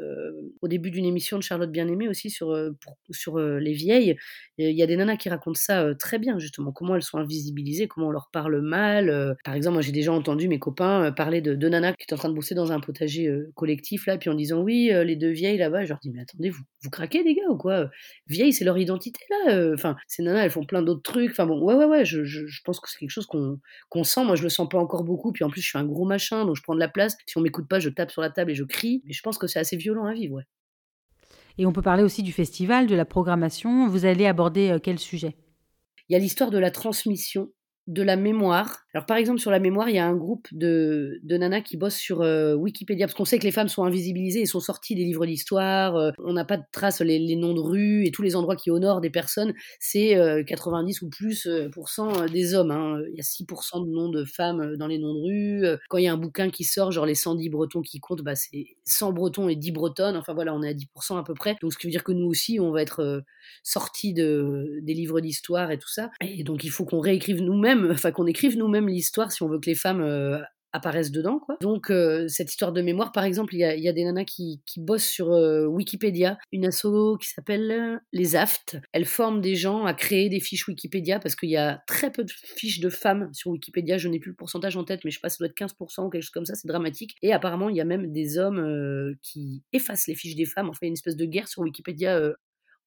au 0.62 0.68
début 0.68 0.90
d'une 0.90 1.04
émission 1.04 1.36
de 1.36 1.42
Charlotte 1.42 1.70
Bien-Aimée 1.70 2.08
aussi 2.08 2.30
sur, 2.30 2.50
euh, 2.52 2.70
sur 3.10 3.38
les 3.38 3.74
vieilles, 3.74 4.16
il 4.56 4.74
y 4.74 4.82
a 4.82 4.86
des 4.86 4.96
nanas 4.96 5.16
qui 5.16 5.28
racontent 5.28 5.60
ça 5.60 5.81
euh, 5.82 5.94
très 5.94 6.18
bien, 6.18 6.38
justement, 6.38 6.72
comment 6.72 6.96
elles 6.96 7.02
sont 7.02 7.18
invisibilisées, 7.18 7.88
comment 7.88 8.08
on 8.08 8.10
leur 8.10 8.30
parle 8.32 8.60
mal. 8.60 9.10
Euh. 9.10 9.34
par 9.44 9.54
exemple, 9.54 9.80
j'ai 9.82 9.92
déjà 9.92 10.12
entendu 10.12 10.48
mes 10.48 10.58
copains 10.58 11.04
euh, 11.04 11.10
parler 11.10 11.40
de 11.40 11.54
deux 11.54 11.68
nanas 11.68 11.92
qui 11.92 12.04
étaient 12.04 12.14
en 12.14 12.18
train 12.18 12.28
de 12.28 12.34
bosser 12.34 12.54
dans 12.54 12.72
un 12.72 12.80
potager 12.80 13.30
collectif, 13.54 14.06
là, 14.06 14.18
puis 14.18 14.30
en 14.30 14.34
disant 14.34 14.60
oui, 14.62 14.90
les 15.04 15.16
deux 15.16 15.30
vieilles 15.30 15.58
là-bas, 15.58 15.84
je 15.84 15.90
leur 15.90 15.98
dis 15.98 16.10
mais 16.10 16.22
attendez, 16.22 16.50
vous, 16.50 16.62
vous 16.82 16.90
craquez 16.90 17.22
les 17.22 17.34
gars 17.34 17.48
ou 17.50 17.56
quoi? 17.56 17.90
Vieilles, 18.26 18.52
c'est 18.52 18.64
leur 18.64 18.78
identité 18.78 19.20
là. 19.30 19.72
Enfin, 19.74 19.96
ces 20.06 20.22
nanas, 20.22 20.44
elles 20.44 20.50
font 20.50 20.64
plein 20.64 20.82
d'autres 20.82 21.02
trucs. 21.02 21.30
Enfin 21.30 21.46
bon, 21.46 21.62
ouais, 21.62 21.74
ouais, 21.74 21.86
ouais, 21.86 22.04
je, 22.04 22.62
pense 22.64 22.80
que 22.80 22.88
c'est 22.88 22.98
quelque 22.98 23.10
chose 23.10 23.26
qu'on 23.26 24.04
sent. 24.04 24.24
Moi, 24.24 24.36
je 24.36 24.42
le 24.42 24.48
sens 24.48 24.68
pas 24.68 24.78
encore 24.78 25.04
beaucoup, 25.04 25.32
puis 25.32 25.44
en 25.44 25.50
plus, 25.50 25.60
je 25.60 25.68
suis 25.68 25.78
un 25.78 25.84
gros 25.84 26.04
machin, 26.04 26.44
donc 26.44 26.56
je 26.56 26.62
prends 26.62 26.74
de 26.74 26.80
la 26.80 26.88
place. 26.88 27.16
Si 27.26 27.36
on 27.38 27.40
m'écoute 27.40 27.68
pas, 27.68 27.80
je 27.80 27.88
tape 27.88 28.10
sur 28.10 28.22
la 28.22 28.30
table 28.30 28.50
et 28.50 28.54
je 28.54 28.64
crie. 28.64 29.02
Mais 29.06 29.12
je 29.12 29.22
pense 29.22 29.38
que 29.38 29.46
c'est 29.46 29.58
assez 29.58 29.76
violent 29.76 30.06
à 30.06 30.12
vivre, 30.12 30.34
ouais. 30.34 30.44
Et 31.58 31.66
on 31.66 31.72
peut 31.72 31.82
parler 31.82 32.02
aussi 32.02 32.22
du 32.22 32.32
festival, 32.32 32.86
de 32.86 32.94
la 32.94 33.04
programmation. 33.04 33.86
Vous 33.86 34.06
allez 34.06 34.26
aborder 34.26 34.78
quel 34.82 34.98
sujet? 34.98 35.36
Il 36.12 36.14
y 36.14 36.16
a 36.16 36.18
l'histoire 36.18 36.50
de 36.50 36.58
la 36.58 36.70
transmission 36.70 37.54
de 37.86 38.02
la 38.02 38.16
mémoire. 38.16 38.81
Alors 38.94 39.06
par 39.06 39.16
exemple 39.16 39.40
sur 39.40 39.50
la 39.50 39.58
mémoire, 39.58 39.88
il 39.88 39.96
y 39.96 39.98
a 39.98 40.06
un 40.06 40.14
groupe 40.14 40.48
de, 40.52 41.18
de 41.22 41.36
nanas 41.38 41.62
qui 41.62 41.76
bossent 41.78 41.96
sur 41.96 42.20
euh, 42.20 42.54
Wikipédia, 42.54 43.06
parce 43.06 43.14
qu'on 43.14 43.24
sait 43.24 43.38
que 43.38 43.44
les 43.44 43.52
femmes 43.52 43.68
sont 43.68 43.84
invisibilisées 43.84 44.42
et 44.42 44.46
sont 44.46 44.60
sorties 44.60 44.94
des 44.94 45.04
livres 45.04 45.24
d'histoire, 45.24 45.96
euh, 45.96 46.10
on 46.18 46.34
n'a 46.34 46.44
pas 46.44 46.58
de 46.58 46.64
traces, 46.72 47.00
les, 47.00 47.36
noms 47.36 47.54
de 47.54 47.60
rues 47.60 48.04
et 48.04 48.10
tous 48.10 48.20
les 48.22 48.36
endroits 48.36 48.56
qui 48.56 48.70
honorent 48.70 49.00
des 49.00 49.10
personnes, 49.10 49.54
c'est 49.80 50.16
90 50.46 51.02
euh, 51.02 51.06
ou 51.06 51.08
plus 51.08 51.48
des 52.30 52.54
hommes. 52.54 52.70
Hein. 52.70 53.00
Il 53.10 53.16
y 53.16 53.20
a 53.20 53.22
6% 53.22 53.86
de 53.86 53.90
noms 53.90 54.10
de 54.10 54.24
femmes 54.24 54.76
dans 54.76 54.86
les 54.86 54.98
noms 54.98 55.14
de 55.14 55.20
rues. 55.20 55.78
Quand 55.88 55.96
il 55.96 56.04
y 56.04 56.08
a 56.08 56.12
un 56.12 56.18
bouquin 56.18 56.50
qui 56.50 56.64
sort, 56.64 56.92
genre 56.92 57.06
les 57.06 57.14
110 57.14 57.48
bretons 57.48 57.80
qui 57.80 57.98
comptent, 58.00 58.22
bah, 58.22 58.34
c'est 58.34 58.66
100 58.84 59.12
bretons 59.12 59.48
et 59.48 59.56
10 59.56 59.72
bretonnes, 59.72 60.16
enfin 60.16 60.34
voilà, 60.34 60.54
on 60.54 60.62
est 60.62 60.68
à 60.68 60.74
10% 60.74 61.18
à 61.18 61.22
peu 61.22 61.34
près. 61.34 61.56
Donc 61.62 61.72
ce 61.72 61.78
qui 61.78 61.86
veut 61.86 61.90
dire 61.90 62.04
que 62.04 62.12
nous 62.12 62.26
aussi, 62.26 62.60
on 62.60 62.70
va 62.70 62.82
être 62.82 63.22
sortis 63.62 64.12
de, 64.12 64.80
des 64.82 64.94
livres 64.94 65.20
d'histoire 65.20 65.70
et 65.70 65.78
tout 65.78 65.88
ça. 65.88 66.10
Et 66.20 66.44
donc 66.44 66.64
il 66.64 66.70
faut 66.70 66.84
qu'on 66.84 67.00
réécrive 67.00 67.40
nous-mêmes 67.40 67.90
enfin 67.90 68.12
qu'on 68.12 68.26
écrive 68.26 68.58
nous-mêmes 68.58 68.81
l'histoire 68.88 69.32
si 69.32 69.42
on 69.42 69.48
veut 69.48 69.58
que 69.58 69.66
les 69.66 69.74
femmes 69.74 70.00
euh, 70.00 70.38
apparaissent 70.72 71.10
dedans. 71.10 71.38
Quoi. 71.38 71.58
Donc, 71.60 71.90
euh, 71.90 72.26
cette 72.28 72.50
histoire 72.50 72.72
de 72.72 72.80
mémoire, 72.80 73.12
par 73.12 73.24
exemple, 73.24 73.54
il 73.54 73.60
y 73.60 73.88
a, 73.88 73.92
des 73.92 74.04
nanas 74.04 74.24
qui, 74.24 74.62
qui 74.64 74.80
bossent 74.80 75.06
sur 75.06 75.32
euh, 75.32 75.66
Wikipédia, 75.66 76.38
une 76.50 76.64
asso 76.64 77.18
qui 77.20 77.28
s'appelle 77.28 78.00
les 78.12 78.36
AFT. 78.36 78.78
Elles 78.92 79.04
forment 79.04 79.42
des 79.42 79.54
gens 79.54 79.84
à 79.84 79.92
créer 79.92 80.30
des 80.30 80.40
fiches 80.40 80.66
Wikipédia 80.66 81.20
parce 81.20 81.36
qu'il 81.36 81.50
y 81.50 81.58
a 81.58 81.82
très 81.86 82.10
peu 82.10 82.24
de 82.24 82.30
fiches 82.30 82.80
de 82.80 82.88
femmes 82.88 83.28
sur 83.34 83.50
Wikipédia. 83.50 83.98
Je 83.98 84.08
n'ai 84.08 84.18
plus 84.18 84.30
le 84.30 84.36
pourcentage 84.36 84.76
en 84.76 84.84
tête, 84.84 85.00
mais 85.04 85.10
je 85.10 85.20
pense 85.20 85.32
que 85.32 85.36
ça 85.36 85.44
doit 85.44 85.50
être 85.50 85.74
15% 85.74 86.06
ou 86.06 86.10
quelque 86.10 86.22
chose 86.22 86.30
comme 86.30 86.46
ça. 86.46 86.54
C'est 86.54 86.68
dramatique. 86.68 87.16
Et 87.20 87.34
apparemment, 87.34 87.68
il 87.68 87.76
y 87.76 87.80
a 87.82 87.84
même 87.84 88.10
des 88.10 88.38
hommes 88.38 89.14
qui 89.22 89.62
effacent 89.74 90.06
les 90.06 90.14
fiches 90.14 90.36
des 90.36 90.46
femmes. 90.46 90.70
Enfin, 90.70 90.78
il 90.82 90.86
y 90.86 90.88
a 90.88 90.88
une 90.88 90.94
espèce 90.94 91.16
de 91.16 91.26
guerre 91.26 91.48
sur 91.48 91.62
Wikipédia 91.62 92.32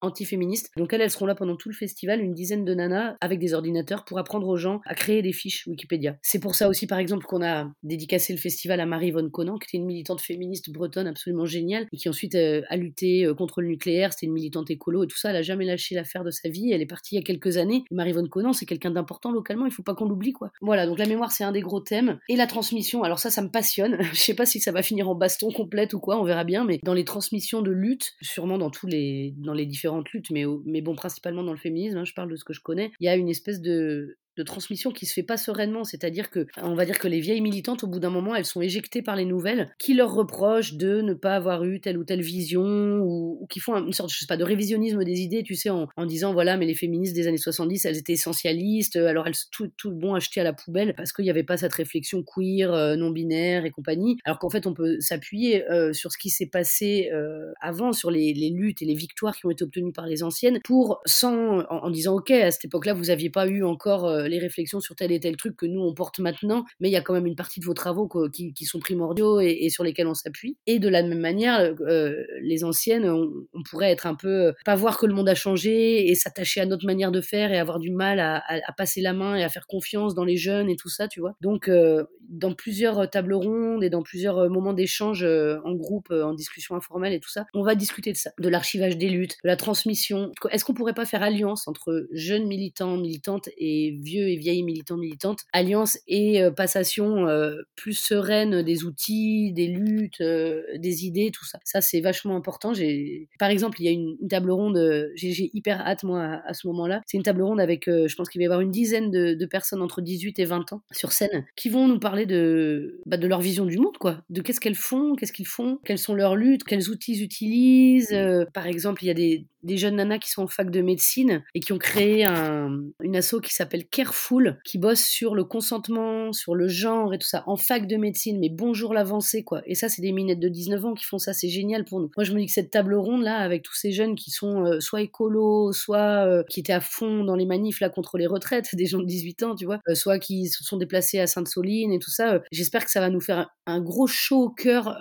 antiféministes. 0.02 0.72
Donc 0.78 0.94
elles, 0.94 1.02
elles 1.02 1.12
seront 1.12 1.25
là 1.25 1.36
pendant 1.36 1.56
tout 1.56 1.70
le 1.70 1.75
festival, 1.75 2.22
une 2.22 2.34
dizaine 2.34 2.66
de 2.66 2.74
nanas 2.74 3.16
avec 3.22 3.40
des 3.40 3.54
ordinateurs 3.54 4.06
pour 4.06 4.20
apprendre 4.20 4.48
aux 4.48 4.58
gens 4.58 4.82
à 4.86 4.96
créer 4.96 5.22
des 5.22 5.34
fiches 5.34 5.66
Wikipédia. 5.68 6.18
C'est 6.22 6.40
pour 6.40 6.56
ça 6.56 6.70
aussi, 6.70 6.88
par 6.88 7.00
exemple, 7.00 7.25
qu'on 7.25 7.44
a 7.44 7.72
dédicacé 7.84 8.34
le 8.34 8.40
festival 8.40 8.80
à 8.80 8.86
Marie 8.86 9.12
Von 9.12 9.30
Conan, 9.30 9.58
qui 9.58 9.68
était 9.68 9.78
une 9.78 9.86
militante 9.86 10.22
féministe 10.22 10.70
bretonne 10.70 11.08
absolument 11.08 11.46
géniale 11.46 11.88
et 11.92 11.98
qui 11.98 12.10
ensuite 12.10 12.36
euh, 12.36 12.62
a 12.70 12.78
lutté 12.78 13.25
euh, 13.25 13.34
contre 13.34 13.62
le 13.62 13.68
nucléaire. 13.68 14.14
C'était 14.14 14.28
une 14.28 14.34
militante 14.34 14.70
écolo 14.70 15.04
et 15.04 15.08
tout 15.08 15.18
ça. 15.18 15.30
Elle 15.30 15.38
a 15.38 15.42
jamais 15.42 15.66
lâché 15.66 15.96
l'affaire 15.96 16.24
de 16.24 16.32
sa 16.32 16.50
vie. 16.50 16.72
Elle 16.72 16.82
est 16.82 16.86
partie 16.86 17.16
il 17.16 17.18
y 17.18 17.22
a 17.22 17.24
quelques 17.24 17.58
années. 17.58 17.84
Marie 17.92 18.12
Von 18.12 18.28
Conan, 18.28 18.54
c'est 18.54 18.66
quelqu'un 18.66 18.92
d'important 18.92 19.32
localement. 19.32 19.66
Il 19.66 19.72
faut 19.72 19.84
pas 19.84 19.96
qu'on 19.96 20.06
l'oublie, 20.06 20.34
quoi. 20.34 20.52
Voilà. 20.62 20.86
Donc 20.86 21.00
la 21.00 21.06
mémoire, 21.06 21.32
c'est 21.32 21.44
un 21.44 21.52
des 21.52 21.62
gros 21.62 21.80
thèmes 21.80 22.20
et 22.30 22.36
la 22.36 22.48
transmission. 22.48 23.04
Alors 23.04 23.20
ça, 23.20 23.30
ça 23.30 23.42
me 23.42 23.50
passionne. 23.50 23.98
Je 24.14 24.20
sais 24.20 24.36
pas 24.36 24.46
si 24.46 24.60
ça 24.60 24.72
va 24.72 24.82
finir 24.82 25.10
en 25.10 25.16
baston 25.16 25.52
complète 25.52 25.94
ou 25.94 26.00
quoi. 26.00 26.20
On 26.20 26.24
verra 26.24 26.44
bien. 26.44 26.66
Mais 26.66 26.80
dans 26.84 26.94
les 26.94 27.06
transmissions 27.06 27.62
de 27.62 27.72
lutte, 27.72 28.14
sûrement 28.22 28.58
dans 28.58 28.70
tous 28.70 28.88
les 28.88 29.34
dans 29.38 29.54
les 29.54 29.66
différentes 29.86 30.32
mais 30.32 30.46
mais 30.65 30.82
bon, 30.82 30.96
principalement 30.96 31.44
dans 31.44 31.51
le 31.51 31.58
féminisme, 31.58 31.98
hein, 31.98 32.06
je 32.06 32.13
parle 32.13 32.30
de 32.30 32.36
ce 32.36 32.44
que 32.44 32.54
je 32.54 32.62
connais, 32.62 32.92
il 33.00 33.06
y 33.06 33.10
a 33.10 33.15
une 33.15 33.30
espèce 33.30 33.62
de, 33.62 34.18
de 34.38 34.44
transmission 34.44 34.92
qui 34.92 35.06
se 35.06 35.13
fait 35.13 35.24
pas 35.24 35.38
sereinement, 35.38 35.84
c'est-à-dire 35.84 36.30
que 36.30 36.48
on 36.62 36.75
va 36.75 36.86
dire 36.86 37.00
que 37.00 37.08
les 37.08 37.20
vieilles 37.20 37.42
militantes 37.42 37.84
au 37.84 37.88
bout 37.88 38.00
d'un 38.00 38.10
moment 38.10 38.36
elles 38.36 38.46
sont 38.46 38.62
éjectées 38.62 39.01
par 39.01 39.15
les 39.15 39.25
nouvelles 39.25 39.74
qui 39.80 39.94
leur 39.94 40.13
reprochent 40.13 40.74
de 40.74 41.01
ne 41.01 41.13
pas 41.13 41.36
avoir 41.36 41.63
eu 41.63 41.80
telle 41.80 41.98
ou 41.98 42.04
telle 42.04 42.22
vision 42.22 43.00
ou, 43.01 43.46
qui 43.50 43.60
font 43.60 43.75
une 43.75 43.94
sorte 43.94 44.12
je 44.12 44.20
sais 44.20 44.25
pas 44.27 44.38
de 44.38 44.44
révisionnisme 44.44 45.04
des 45.04 45.22
idées, 45.22 45.44
tu 45.44 45.56
sais 45.56 45.70
en, 45.70 45.88
disant 46.06 46.34
voilà 46.34 46.58
mais 46.58 46.65
les 46.65 46.75
féministes 46.75 47.15
des 47.15 47.27
années 47.27 47.38
70 47.38 47.86
elles 47.86 47.98
étaient 47.98 48.13
essentialistes 48.13 48.96
alors 48.96 49.27
elles 49.27 49.34
tout 49.51 49.70
tout 49.77 49.92
bon 49.92 50.13
acheté 50.13 50.42
à 50.42 50.44
la 50.44 50.54
poubelle 50.54 50.94
parce 50.96 51.12
qu'il 51.12 51.24
n'y 51.24 51.32
avait 51.32 51.44
pas 51.44 51.58
cette 51.58 51.74
réflexion 51.74 52.24
queer 52.24 52.74
euh, 52.74 52.96
non 52.96 53.10
binaire 53.10 53.65
et 53.65 53.72
compagnie. 53.72 54.18
Alors 54.25 54.39
qu'en 54.39 54.50
fait 54.50 54.68
on 54.68 54.74
peut 54.74 55.00
s'appuyer 55.00 55.70
euh, 55.70 55.94
sur 55.94 56.12
ce 56.12 56.18
qui 56.18 56.30
s'est 56.30 56.48
passé 56.48 57.10
euh, 57.13 57.51
avant 57.62 57.94
sur 57.94 58.12
les, 58.12 58.34
luttes 58.34 58.82
et 58.82 58.86
les 58.86 58.94
victoires 58.94 59.36
qui 59.36 59.46
ont 59.46 59.50
été 59.50 59.63
obtenues 59.63 59.92
par 59.92 60.06
les 60.06 60.24
anciennes 60.24 60.60
pour 60.63 61.01
sans 61.06 61.60
en, 61.60 61.65
en 61.70 61.89
disant 61.89 62.15
ok 62.15 62.32
à 62.32 62.51
cette 62.51 62.65
époque-là 62.65 62.94
vous 62.94 63.10
aviez 63.10 63.30
pas 63.30 63.48
eu 63.48 63.63
encore 63.63 64.06
euh, 64.06 64.25
les 64.27 64.39
réflexions 64.39 64.79
sur 64.79 64.96
tel 64.96 65.12
et 65.12 65.20
tel 65.20 65.38
truc 65.38 65.55
que 65.55 65.65
nous 65.65 65.82
on 65.82 65.94
porte 65.94 66.20
maintenant, 66.20 66.65
mais 66.79 66.89
il 66.89 66.91
y 66.91 66.98
a 66.98 67.01
quand 67.01 67.13
même 67.13 67.25
une 67.25 67.36
partie 67.36 67.60
de 67.60 67.65
vos 67.65 67.74
travaux 67.74 68.08
qui, 68.08 68.53
sont 68.65 68.79
primordiaux 68.79 69.39
et, 69.39 69.70
sur 69.70 69.84
lesquels 69.84 70.08
on 70.08 70.13
s'appuie. 70.13 70.58
Et 70.65 70.79
de 70.79 70.89
la 70.89 71.03
même 71.03 71.20
manière, 71.20 71.75
euh, 71.82 72.24
les 72.41 72.63
anciennes, 72.63 73.08
on, 73.10 73.63
pourrait 73.70 73.91
être 73.91 74.05
un 74.05 74.15
peu, 74.15 74.53
pas 74.63 74.75
voir 74.75 74.98
que 74.98 75.05
le 75.05 75.13
monde 75.13 75.29
a 75.29 75.36
changé 75.36 76.10
et 76.10 76.15
s'attacher 76.15 76.62
à 76.62 76.65
notre 76.65 76.86
manière 76.86 77.12
de 77.12 77.22
faire 77.22 77.51
et 77.51 77.58
avoir 77.58 77.79
du 77.79 77.91
mal 77.91 78.20
à, 78.20 78.44
passer 78.77 79.01
la 79.01 79.13
main 79.13 79.36
et 79.36 79.44
à 79.44 79.50
faire 79.50 79.67
confiance 79.67 80.15
dans 80.15 80.25
les 80.25 80.38
jeunes 80.38 80.70
et 80.70 80.75
tout 80.75 80.89
ça, 80.89 81.08
tu 81.08 81.20
vois. 81.20 81.36
Donc, 81.41 81.67
euh, 81.67 82.03
dans 82.27 82.53
plusieurs 82.53 83.10
tables 83.10 83.34
rondes 83.34 83.84
et 83.84 83.89
dans 83.89 84.03
plusieurs 84.03 84.50
moments 84.50 84.74
d'échange 84.74 85.24
en 85.24 85.74
groupe, 85.74 86.12
en 86.12 86.34
discussion 86.34 86.75
informelle 86.75 87.13
et 87.13 87.20
tout 87.20 87.29
ça, 87.29 87.46
on 87.53 87.63
va 87.63 87.75
discuter 87.75 88.12
de 88.12 88.17
ça, 88.17 88.32
de 88.39 88.50
l'archivage 88.50 88.98
des 88.98 89.10
luttes, 89.10 89.38
de 89.44 89.48
la 89.48 89.55
transmission. 89.55 90.32
Est-ce 90.51 90.65
qu'on 90.65 90.74
pourrait 90.74 90.94
pas 90.94 91.05
faire 91.05 91.24
alliance 91.24 91.67
entre 91.67 92.08
jeunes 92.12 92.48
militants, 92.48 92.98
militantes 92.98 93.50
et 93.58 93.98
vieux 94.01 94.15
et 94.22 94.36
vieilles 94.36 94.64
militants, 94.64 94.98
militantes, 94.98 95.40
alliance 95.54 96.00
et 96.08 96.42
euh, 96.42 96.52
passation 96.52 97.28
euh, 97.28 97.62
plus 97.76 97.94
sereine 97.94 98.62
des 98.62 98.84
outils, 98.84 99.52
des 99.54 99.68
luttes, 99.68 100.22
euh, 100.22 100.64
des 100.78 101.06
idées, 101.06 101.32
tout 101.32 101.46
ça. 101.46 101.60
Ça, 101.64 101.82
c'est 101.82 102.02
vachement 102.02 102.36
important. 102.36 102.74
J'ai, 102.74 103.30
par 103.40 103.50
exemple, 103.50 103.82
il 103.82 103.86
y 103.86 103.88
a 103.88 103.92
une, 103.92 104.16
table 104.30 104.52
ronde, 104.52 105.12
j'ai 105.16 105.50
hyper 105.54 105.80
hâte, 105.82 106.04
moi, 106.04 106.42
à, 106.46 106.54
ce 106.54 106.68
moment-là. 106.68 107.02
C'est 107.06 107.18
une 107.18 107.24
table 107.24 107.44
ronde 107.44 107.60
avec, 107.60 107.86
je 107.86 108.16
pense 108.16 108.30
qu'il 108.30 108.40
va 108.40 108.44
y 108.44 108.46
avoir 108.46 108.62
une 108.62 108.72
dizaine 108.72 109.12
de, 109.12 109.46
personnes 109.46 109.84
entre 109.84 110.02
18 110.02 110.40
et 110.40 110.46
20 110.46 110.74
ans 110.74 110.82
sur 110.92 111.12
scène 111.12 111.46
qui 111.56 111.70
vont 111.70 111.88
nous 111.88 112.00
parler 112.00 112.26
de, 112.26 113.00
bah, 113.06 113.18
de 113.18 113.28
leur 113.28 113.40
vision 113.40 113.66
du 113.66 113.78
monde, 113.78 113.98
quoi. 114.00 114.24
De 114.30 114.42
qu'est-ce 114.42 114.60
qu'elles 114.60 114.76
font, 114.76 115.14
qu'est-ce 115.16 115.32
qu'ils 115.32 115.48
font, 115.48 115.80
quelles 115.86 116.00
sont 116.00 116.16
leurs 116.16 116.36
luttes, 116.36 116.64
quels 116.64 116.90
outils 116.90 117.14
ils 117.14 117.24
utilisent. 117.24 118.18
par 118.54 118.66
exemple, 118.66 119.04
il 119.04 119.08
y 119.08 119.12
a 119.12 119.14
des, 119.14 119.78
jeunes 119.78 119.96
nanas 119.96 120.20
qui 120.20 120.32
sont 120.32 120.44
en 120.44 120.48
fac 120.48 120.72
de 120.72 120.82
médecine 120.82 121.44
et 121.54 121.60
qui 121.60 121.74
ont 121.74 121.78
créé 121.78 122.26
un, 122.26 122.82
une 123.02 123.16
asso 123.16 123.40
qui 123.42 123.54
s'appelle 123.54 123.86
Careful, 124.06 124.60
qui 124.64 124.78
bosse 124.78 125.02
sur 125.02 125.34
le 125.34 125.44
consentement, 125.44 126.32
sur 126.32 126.54
le 126.54 126.68
genre 126.68 127.16
et 127.16 127.18
tout 127.18 127.28
ça, 127.28 127.44
en 127.48 127.56
fac 127.56 127.88
de 127.88 127.98
médecine, 127.98 128.38
mais 128.40 128.50
bonjour 128.50 128.94
l'avancée, 128.94 129.44
quoi. 129.44 129.64
Et 129.66 129.74
ça, 129.74 129.90
c'est 129.90 130.04
des 130.04 130.12
minettes 130.12 130.40
de 130.40 130.48
19 130.48 130.86
ans 130.86 130.94
qui 130.94 131.06
font 131.06 131.18
ça, 131.18 131.34
c'est 131.34 131.50
génial 131.50 131.86
pour 131.86 132.00
nous. 132.00 132.12
Moi, 132.16 132.24
je 132.24 132.32
me 132.34 132.40
dis 132.40 132.46
que 132.46 132.52
cette 132.52 132.70
table 132.70 132.94
ronde, 132.94 133.24
là, 133.24 133.38
avec 133.38 133.64
tous 133.64 133.74
ces 133.74 133.92
jeunes 133.92 134.14
qui 134.14 134.30
sont 134.30 134.64
euh, 134.64 134.80
soit 134.80 135.02
écolos, 135.02 135.74
soit 135.74 136.28
euh, 136.28 136.44
qui 136.48 136.60
étaient 136.60 136.72
à 136.72 136.82
fond 136.82 137.24
dans 137.24 137.36
les 137.36 137.48
manifs, 137.48 137.80
là, 137.80 137.90
contre 137.90 138.20
les 138.20 138.28
retraites, 138.28 138.70
des 138.76 138.86
gens 138.86 139.00
de 139.00 139.06
18 139.06 139.42
ans, 139.42 139.56
tu 139.56 139.66
vois, 139.66 139.80
euh, 139.90 139.96
soit 139.96 140.20
qui 140.20 140.50
se 140.50 140.64
sont 140.64 140.78
déplacés 140.78 141.20
à 141.20 141.26
Sainte-Soline 141.26 141.92
et 141.92 141.98
tout 141.98 142.12
ça, 142.12 142.42
j'espère 142.52 142.86
que 142.86 142.92
ça 142.92 143.00
va 143.00 143.10
nous 143.10 143.22
faire 143.22 143.50
un, 143.66 143.82
gros 143.82 144.06
show 144.06 144.44
au 144.44 144.50
cœur 144.50 145.00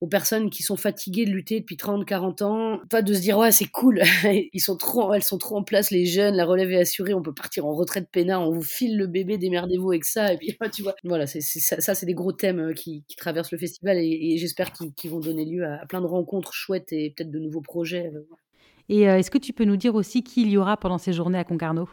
aux 0.00 0.08
personnes 0.08 0.50
qui 0.50 0.62
sont 0.64 0.76
fatiguées 0.76 1.24
de 1.24 1.30
lutter 1.30 1.60
depuis 1.60 1.76
30, 1.76 2.04
40 2.04 2.42
ans, 2.42 2.80
pas 2.90 3.02
de 3.02 3.14
se 3.14 3.20
dire, 3.20 3.38
ouais, 3.38 3.52
c'est 3.52 3.66
cool, 3.66 4.02
ils 4.52 4.60
sont 4.60 4.76
trop, 4.76 5.12
elles 5.14 5.22
sont 5.22 5.38
trop 5.38 5.56
en 5.56 5.62
place, 5.62 5.90
les 5.90 6.04
jeunes, 6.04 6.34
la 6.34 6.44
relève 6.44 6.72
est 6.72 6.80
assurée, 6.80 7.14
on 7.14 7.22
peut 7.22 7.32
partir 7.32 7.66
en 7.66 7.74
retraite 7.74 8.08
on 8.30 8.50
vous 8.50 8.62
file 8.62 8.96
le 8.96 9.06
bébé, 9.06 9.38
démerdez-vous 9.38 9.90
avec 9.90 10.04
ça, 10.04 10.32
et 10.32 10.36
puis 10.36 10.56
tu 10.72 10.82
vois, 10.82 10.94
voilà, 11.04 11.26
ça, 11.26 11.94
c'est 11.94 12.06
des 12.06 12.14
gros 12.14 12.32
thèmes 12.32 12.60
euh, 12.60 12.72
qui, 12.72 13.04
traversent 13.16 13.52
le 13.52 13.58
festival 13.58 13.98
et, 13.98 14.36
j'espère 14.38 14.72
qu'ils, 14.72 15.10
vont 15.10 15.20
donner 15.20 15.44
lieu 15.44 15.64
à, 15.64 15.86
plein 15.86 16.00
de 16.00 16.06
rencontres 16.06 16.52
chouettes 16.52 16.92
et 16.92 17.12
peut-être 17.16 17.30
de 17.30 17.38
nouveaux 17.38 17.60
projets. 17.60 18.10
Euh, 18.14 18.26
et 18.88 19.08
euh, 19.08 19.18
est-ce 19.18 19.30
que 19.30 19.38
tu 19.38 19.52
peux 19.52 19.64
nous 19.64 19.76
dire 19.76 19.94
aussi 19.94 20.22
qui 20.22 20.42
il 20.42 20.50
y 20.50 20.56
aura 20.56 20.76
pendant 20.76 20.98
ces 20.98 21.12
journées 21.12 21.38
à 21.38 21.44
Concarneau? 21.44 21.88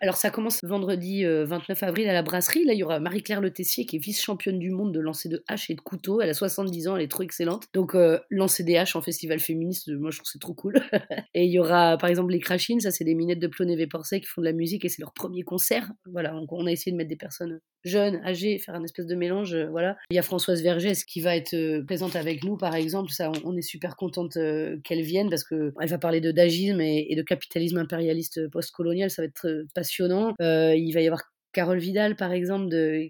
Alors 0.00 0.16
ça 0.16 0.30
commence 0.30 0.60
vendredi 0.62 1.24
29 1.24 1.82
euh, 1.82 1.86
avril 1.86 2.08
à 2.08 2.14
la 2.14 2.22
brasserie. 2.22 2.64
Là, 2.64 2.72
il 2.72 2.78
y 2.78 2.82
aura 2.82 3.00
Marie-Claire 3.00 3.42
Le 3.42 3.52
Tessier 3.52 3.84
qui 3.84 3.96
est 3.96 3.98
vice-championne 3.98 4.58
du 4.58 4.70
monde 4.70 4.94
de 4.94 5.00
lancer 5.00 5.28
de 5.28 5.44
haches 5.46 5.68
et 5.68 5.74
de 5.74 5.80
couteaux. 5.80 6.22
Elle 6.22 6.30
a 6.30 6.34
70 6.34 6.88
ans, 6.88 6.96
elle 6.96 7.02
est 7.02 7.10
trop 7.10 7.22
excellente. 7.22 7.64
Donc 7.74 7.94
euh, 7.94 8.18
lancer 8.30 8.64
des 8.64 8.78
haches 8.78 8.96
en 8.96 9.02
festival 9.02 9.40
féministe, 9.40 9.90
moi 9.92 10.10
je 10.10 10.18
trouve 10.18 10.30
c'est 10.32 10.38
trop 10.38 10.54
cool. 10.54 10.80
et 11.34 11.44
il 11.44 11.50
y 11.50 11.58
aura 11.58 11.98
par 11.98 12.08
exemple 12.08 12.32
les 12.32 12.40
Crashines, 12.40 12.80
ça 12.80 12.90
c'est 12.90 13.04
des 13.04 13.14
minettes 13.14 13.40
de 13.40 13.46
Ploné 13.46 13.86
Porcet 13.86 14.20
qui 14.20 14.26
font 14.26 14.40
de 14.40 14.46
la 14.46 14.52
musique 14.52 14.86
et 14.86 14.88
c'est 14.88 15.02
leur 15.02 15.12
premier 15.12 15.42
concert. 15.42 15.90
Voilà, 16.06 16.30
donc 16.30 16.50
on 16.50 16.66
a 16.66 16.72
essayé 16.72 16.92
de 16.92 16.96
mettre 16.96 17.10
des 17.10 17.16
personnes 17.16 17.60
jeunes, 17.84 18.20
âgées, 18.24 18.58
faire 18.58 18.74
un 18.74 18.84
espèce 18.84 19.06
de 19.06 19.14
mélange. 19.14 19.54
Euh, 19.54 19.66
voilà. 19.70 19.96
Il 20.10 20.14
y 20.14 20.18
a 20.18 20.22
Françoise 20.22 20.62
Vergès 20.62 21.04
qui 21.04 21.20
va 21.20 21.36
être 21.36 21.80
présente 21.84 22.16
avec 22.16 22.42
nous 22.42 22.56
par 22.56 22.74
exemple. 22.74 23.10
Ça, 23.10 23.30
on, 23.44 23.56
est 23.56 23.62
super 23.62 23.96
contente 23.96 24.38
qu'elle 24.84 25.02
vienne 25.02 25.28
parce 25.28 25.44
que 25.44 25.74
elle 25.78 25.88
va 25.88 25.98
parler 25.98 26.22
de 26.22 26.30
d'agisme 26.30 26.80
et, 26.80 27.06
et, 27.10 27.16
de 27.16 27.22
capitalisme 27.22 27.78
impérialiste 27.78 28.48
postcolonial. 28.48 29.10
Ça 29.10 29.22
va 29.22 29.26
être 29.26 29.66
passionnant. 29.74 29.89
Euh, 30.40 30.74
il 30.76 30.92
va 30.92 31.00
y 31.00 31.06
avoir 31.06 31.29
Carole 31.52 31.78
Vidal, 31.78 32.16
par 32.16 32.32
exemple, 32.32 32.68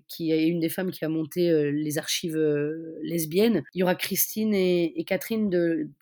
qui 0.08 0.32
est 0.32 0.46
une 0.46 0.60
des 0.60 0.68
femmes 0.68 0.90
qui 0.90 1.04
a 1.04 1.08
monté 1.08 1.50
euh, 1.50 1.70
les 1.70 1.98
archives 1.98 2.36
euh, 2.36 2.98
lesbiennes. 3.02 3.62
Il 3.74 3.80
y 3.80 3.82
aura 3.82 3.94
Christine 3.94 4.54
et, 4.54 5.04
Catherine 5.06 5.50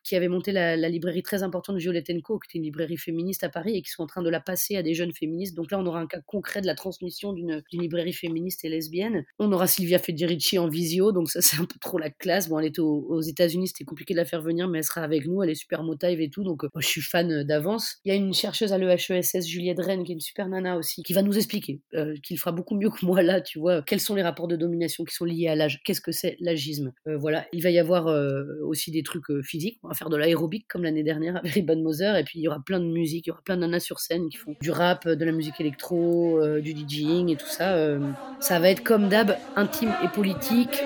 qui 0.05 0.17
avaient 0.17 0.29
monté 0.29 0.53
la, 0.53 0.77
librairie 0.89 1.23
très 1.23 1.43
importante 1.43 1.79
Violette 1.79 2.11
Co, 2.23 2.39
qui 2.39 2.51
était 2.51 2.59
une 2.59 2.65
librairie 2.65 2.97
féministe 2.97 3.43
à 3.43 3.49
Paris 3.49 3.77
et 3.77 3.83
qui 3.83 3.91
sont 3.91 4.03
en 4.03 4.07
train 4.07 4.23
de 4.23 4.29
la 4.29 4.41
passer 4.41 4.77
à 4.77 4.83
des 4.83 4.95
jeunes 4.95 5.13
féministes. 5.13 5.55
Donc 5.55 5.71
là, 5.71 5.79
on 5.79 5.87
aura 5.87 6.01
un 6.01 6.07
cas 6.07 6.21
concret 6.21 6.61
de 6.61 6.67
la 6.67 6.75
transmission 6.75 7.33
d'une 7.33 7.63
librairie 7.73 8.13
féministe 8.13 8.65
et 8.65 8.69
lesbienne. 8.69 9.25
On 9.39 9.51
aura 9.53 9.67
Sylvia 9.67 9.99
Federici 9.99 10.59
en 10.59 10.69
visio, 10.69 11.13
donc 11.13 11.31
ça, 11.31 11.41
c'est 11.43 11.57
un 11.57 11.65
peu 11.65 11.79
trop 11.81 11.99
la 11.99 12.11
classe. 12.11 12.49
Bon, 12.49 12.59
elle 12.59 12.67
est 12.67 12.79
aux, 12.79 13.21
États-Unis, 13.21 13.69
c'était 13.69 13.85
compliqué 13.85 14.15
de 14.15 14.19
la 14.19 14.25
faire 14.25 14.43
venir, 14.43 14.69
mais 14.69 14.79
elle 14.79 14.85
sera 14.85 15.03
avec 15.03 15.27
nous. 15.27 15.43
Elle 15.43 15.51
est 15.51 15.55
super 15.55 15.83
motive 15.83 16.21
et 16.21 16.31
tout, 16.31 16.45
donc 16.45 16.63
moi, 16.63 16.81
je 16.81 16.87
suis 16.87 17.01
fan 17.01 17.43
d'avance. 17.43 17.97
Il 18.05 18.11
y 18.11 18.13
a 18.13 18.15
une 18.15 18.35
chercheuse 18.35 18.73
à 18.73 18.79
l'EHESS, 18.79 19.47
Juliette 19.47 19.81
Rennes, 19.81 20.05
qui 20.05 20.13
est 20.13 20.15
une 20.15 20.21
super 20.21 20.49
nana 20.49 20.77
aussi, 20.77 21.03
qui 21.03 21.13
va 21.13 21.23
nous 21.23 21.37
expliquer 21.37 21.81
qu'il 22.29 22.39
fera 22.39 22.53
beaucoup 22.53 22.77
mieux 22.77 22.91
que 22.91 23.05
moi 23.05 23.23
là, 23.23 23.41
tu 23.41 23.59
vois, 23.59 23.83
quels 23.83 24.01
sont 24.01 24.15
les 24.15 24.23
rapports 24.23 24.49
de 24.49 24.57
domination 24.57 25.05
qui 25.05 25.15
sont 25.15 25.25
liés 25.25 25.49
à 25.49 25.57
l'âge, 25.57 25.81
qu'est-ce 25.85 26.01
que 26.01 26.13
c'est 26.13 26.37
l'agisme? 26.41 26.93
Euh, 27.07 27.17
voilà, 27.17 27.47
il 27.53 27.63
va 27.63 27.71
y 27.71 27.79
avoir 27.79 28.07
euh, 28.07 28.45
aussi 28.65 28.91
des 28.91 29.03
trucs 29.03 29.31
euh, 29.31 29.43
physiques, 29.43 29.81
on 29.83 29.89
va 29.89 29.95
faire 29.95 30.11
de 30.11 30.17
l'aérobic 30.17 30.69
comme 30.69 30.85
l'année 30.85 31.03
dernière 31.03 31.37
avec 31.37 31.53
Ribbon 31.53 31.83
Moser, 31.83 32.19
et 32.19 32.25
puis 32.25 32.39
il 32.39 32.43
y 32.43 32.49
aura 32.49 32.61
plein 32.61 32.81
de 32.81 32.85
musique, 32.85 33.27
il 33.27 33.31
y 33.31 33.33
aura 33.33 33.43
plein 33.43 33.57
de 33.57 33.63
nanas 33.63 33.81
sur 33.81 34.01
scène 34.01 34.29
qui 34.29 34.37
font 34.37 34.55
du 34.61 34.71
rap, 34.71 35.09
de 35.09 35.25
la 35.25 35.33
musique 35.33 35.61
électro, 35.61 36.41
du 36.61 36.73
DJing 36.73 37.31
et 37.31 37.37
tout 37.37 37.49
ça. 37.49 37.99
ça 38.41 38.61
va 38.61 38.71
être 38.71 38.83
comme 38.83 39.09
d'hab, 39.09 39.37
intime 39.57 39.95
et 40.05 40.09
politique. 40.09 40.83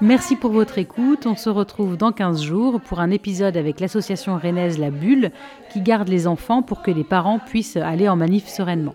Merci 0.00 0.36
pour 0.36 0.52
votre 0.52 0.78
écoute. 0.78 1.26
On 1.26 1.36
se 1.36 1.50
retrouve 1.50 1.96
dans 1.96 2.12
15 2.12 2.42
jours 2.42 2.80
pour 2.80 3.00
un 3.00 3.10
épisode 3.10 3.56
avec 3.56 3.80
l'association 3.80 4.38
rennaise 4.38 4.78
La 4.78 4.90
Bulle 4.90 5.30
qui 5.70 5.80
garde 5.80 6.08
les 6.08 6.26
enfants 6.26 6.62
pour 6.62 6.82
que 6.82 6.90
les 6.90 7.04
parents 7.04 7.38
puissent 7.38 7.76
aller 7.76 8.08
en 8.08 8.16
manif 8.16 8.46
sereinement. 8.46 8.94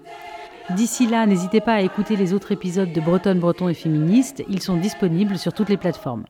D'ici 0.70 1.08
là, 1.08 1.25
n'hésitez 1.25 1.60
pas 1.60 1.74
à 1.74 1.82
écouter 1.82 2.15
les 2.15 2.34
autres 2.34 2.53
épisodes 2.53 2.93
de 2.93 3.01
Bretonne, 3.01 3.39
Breton 3.39 3.67
et 3.67 3.74
Féministe. 3.74 4.43
Ils 4.50 4.62
sont 4.62 4.77
disponibles 4.77 5.38
sur 5.38 5.53
toutes 5.53 5.70
les 5.70 5.77
plateformes. 5.77 6.24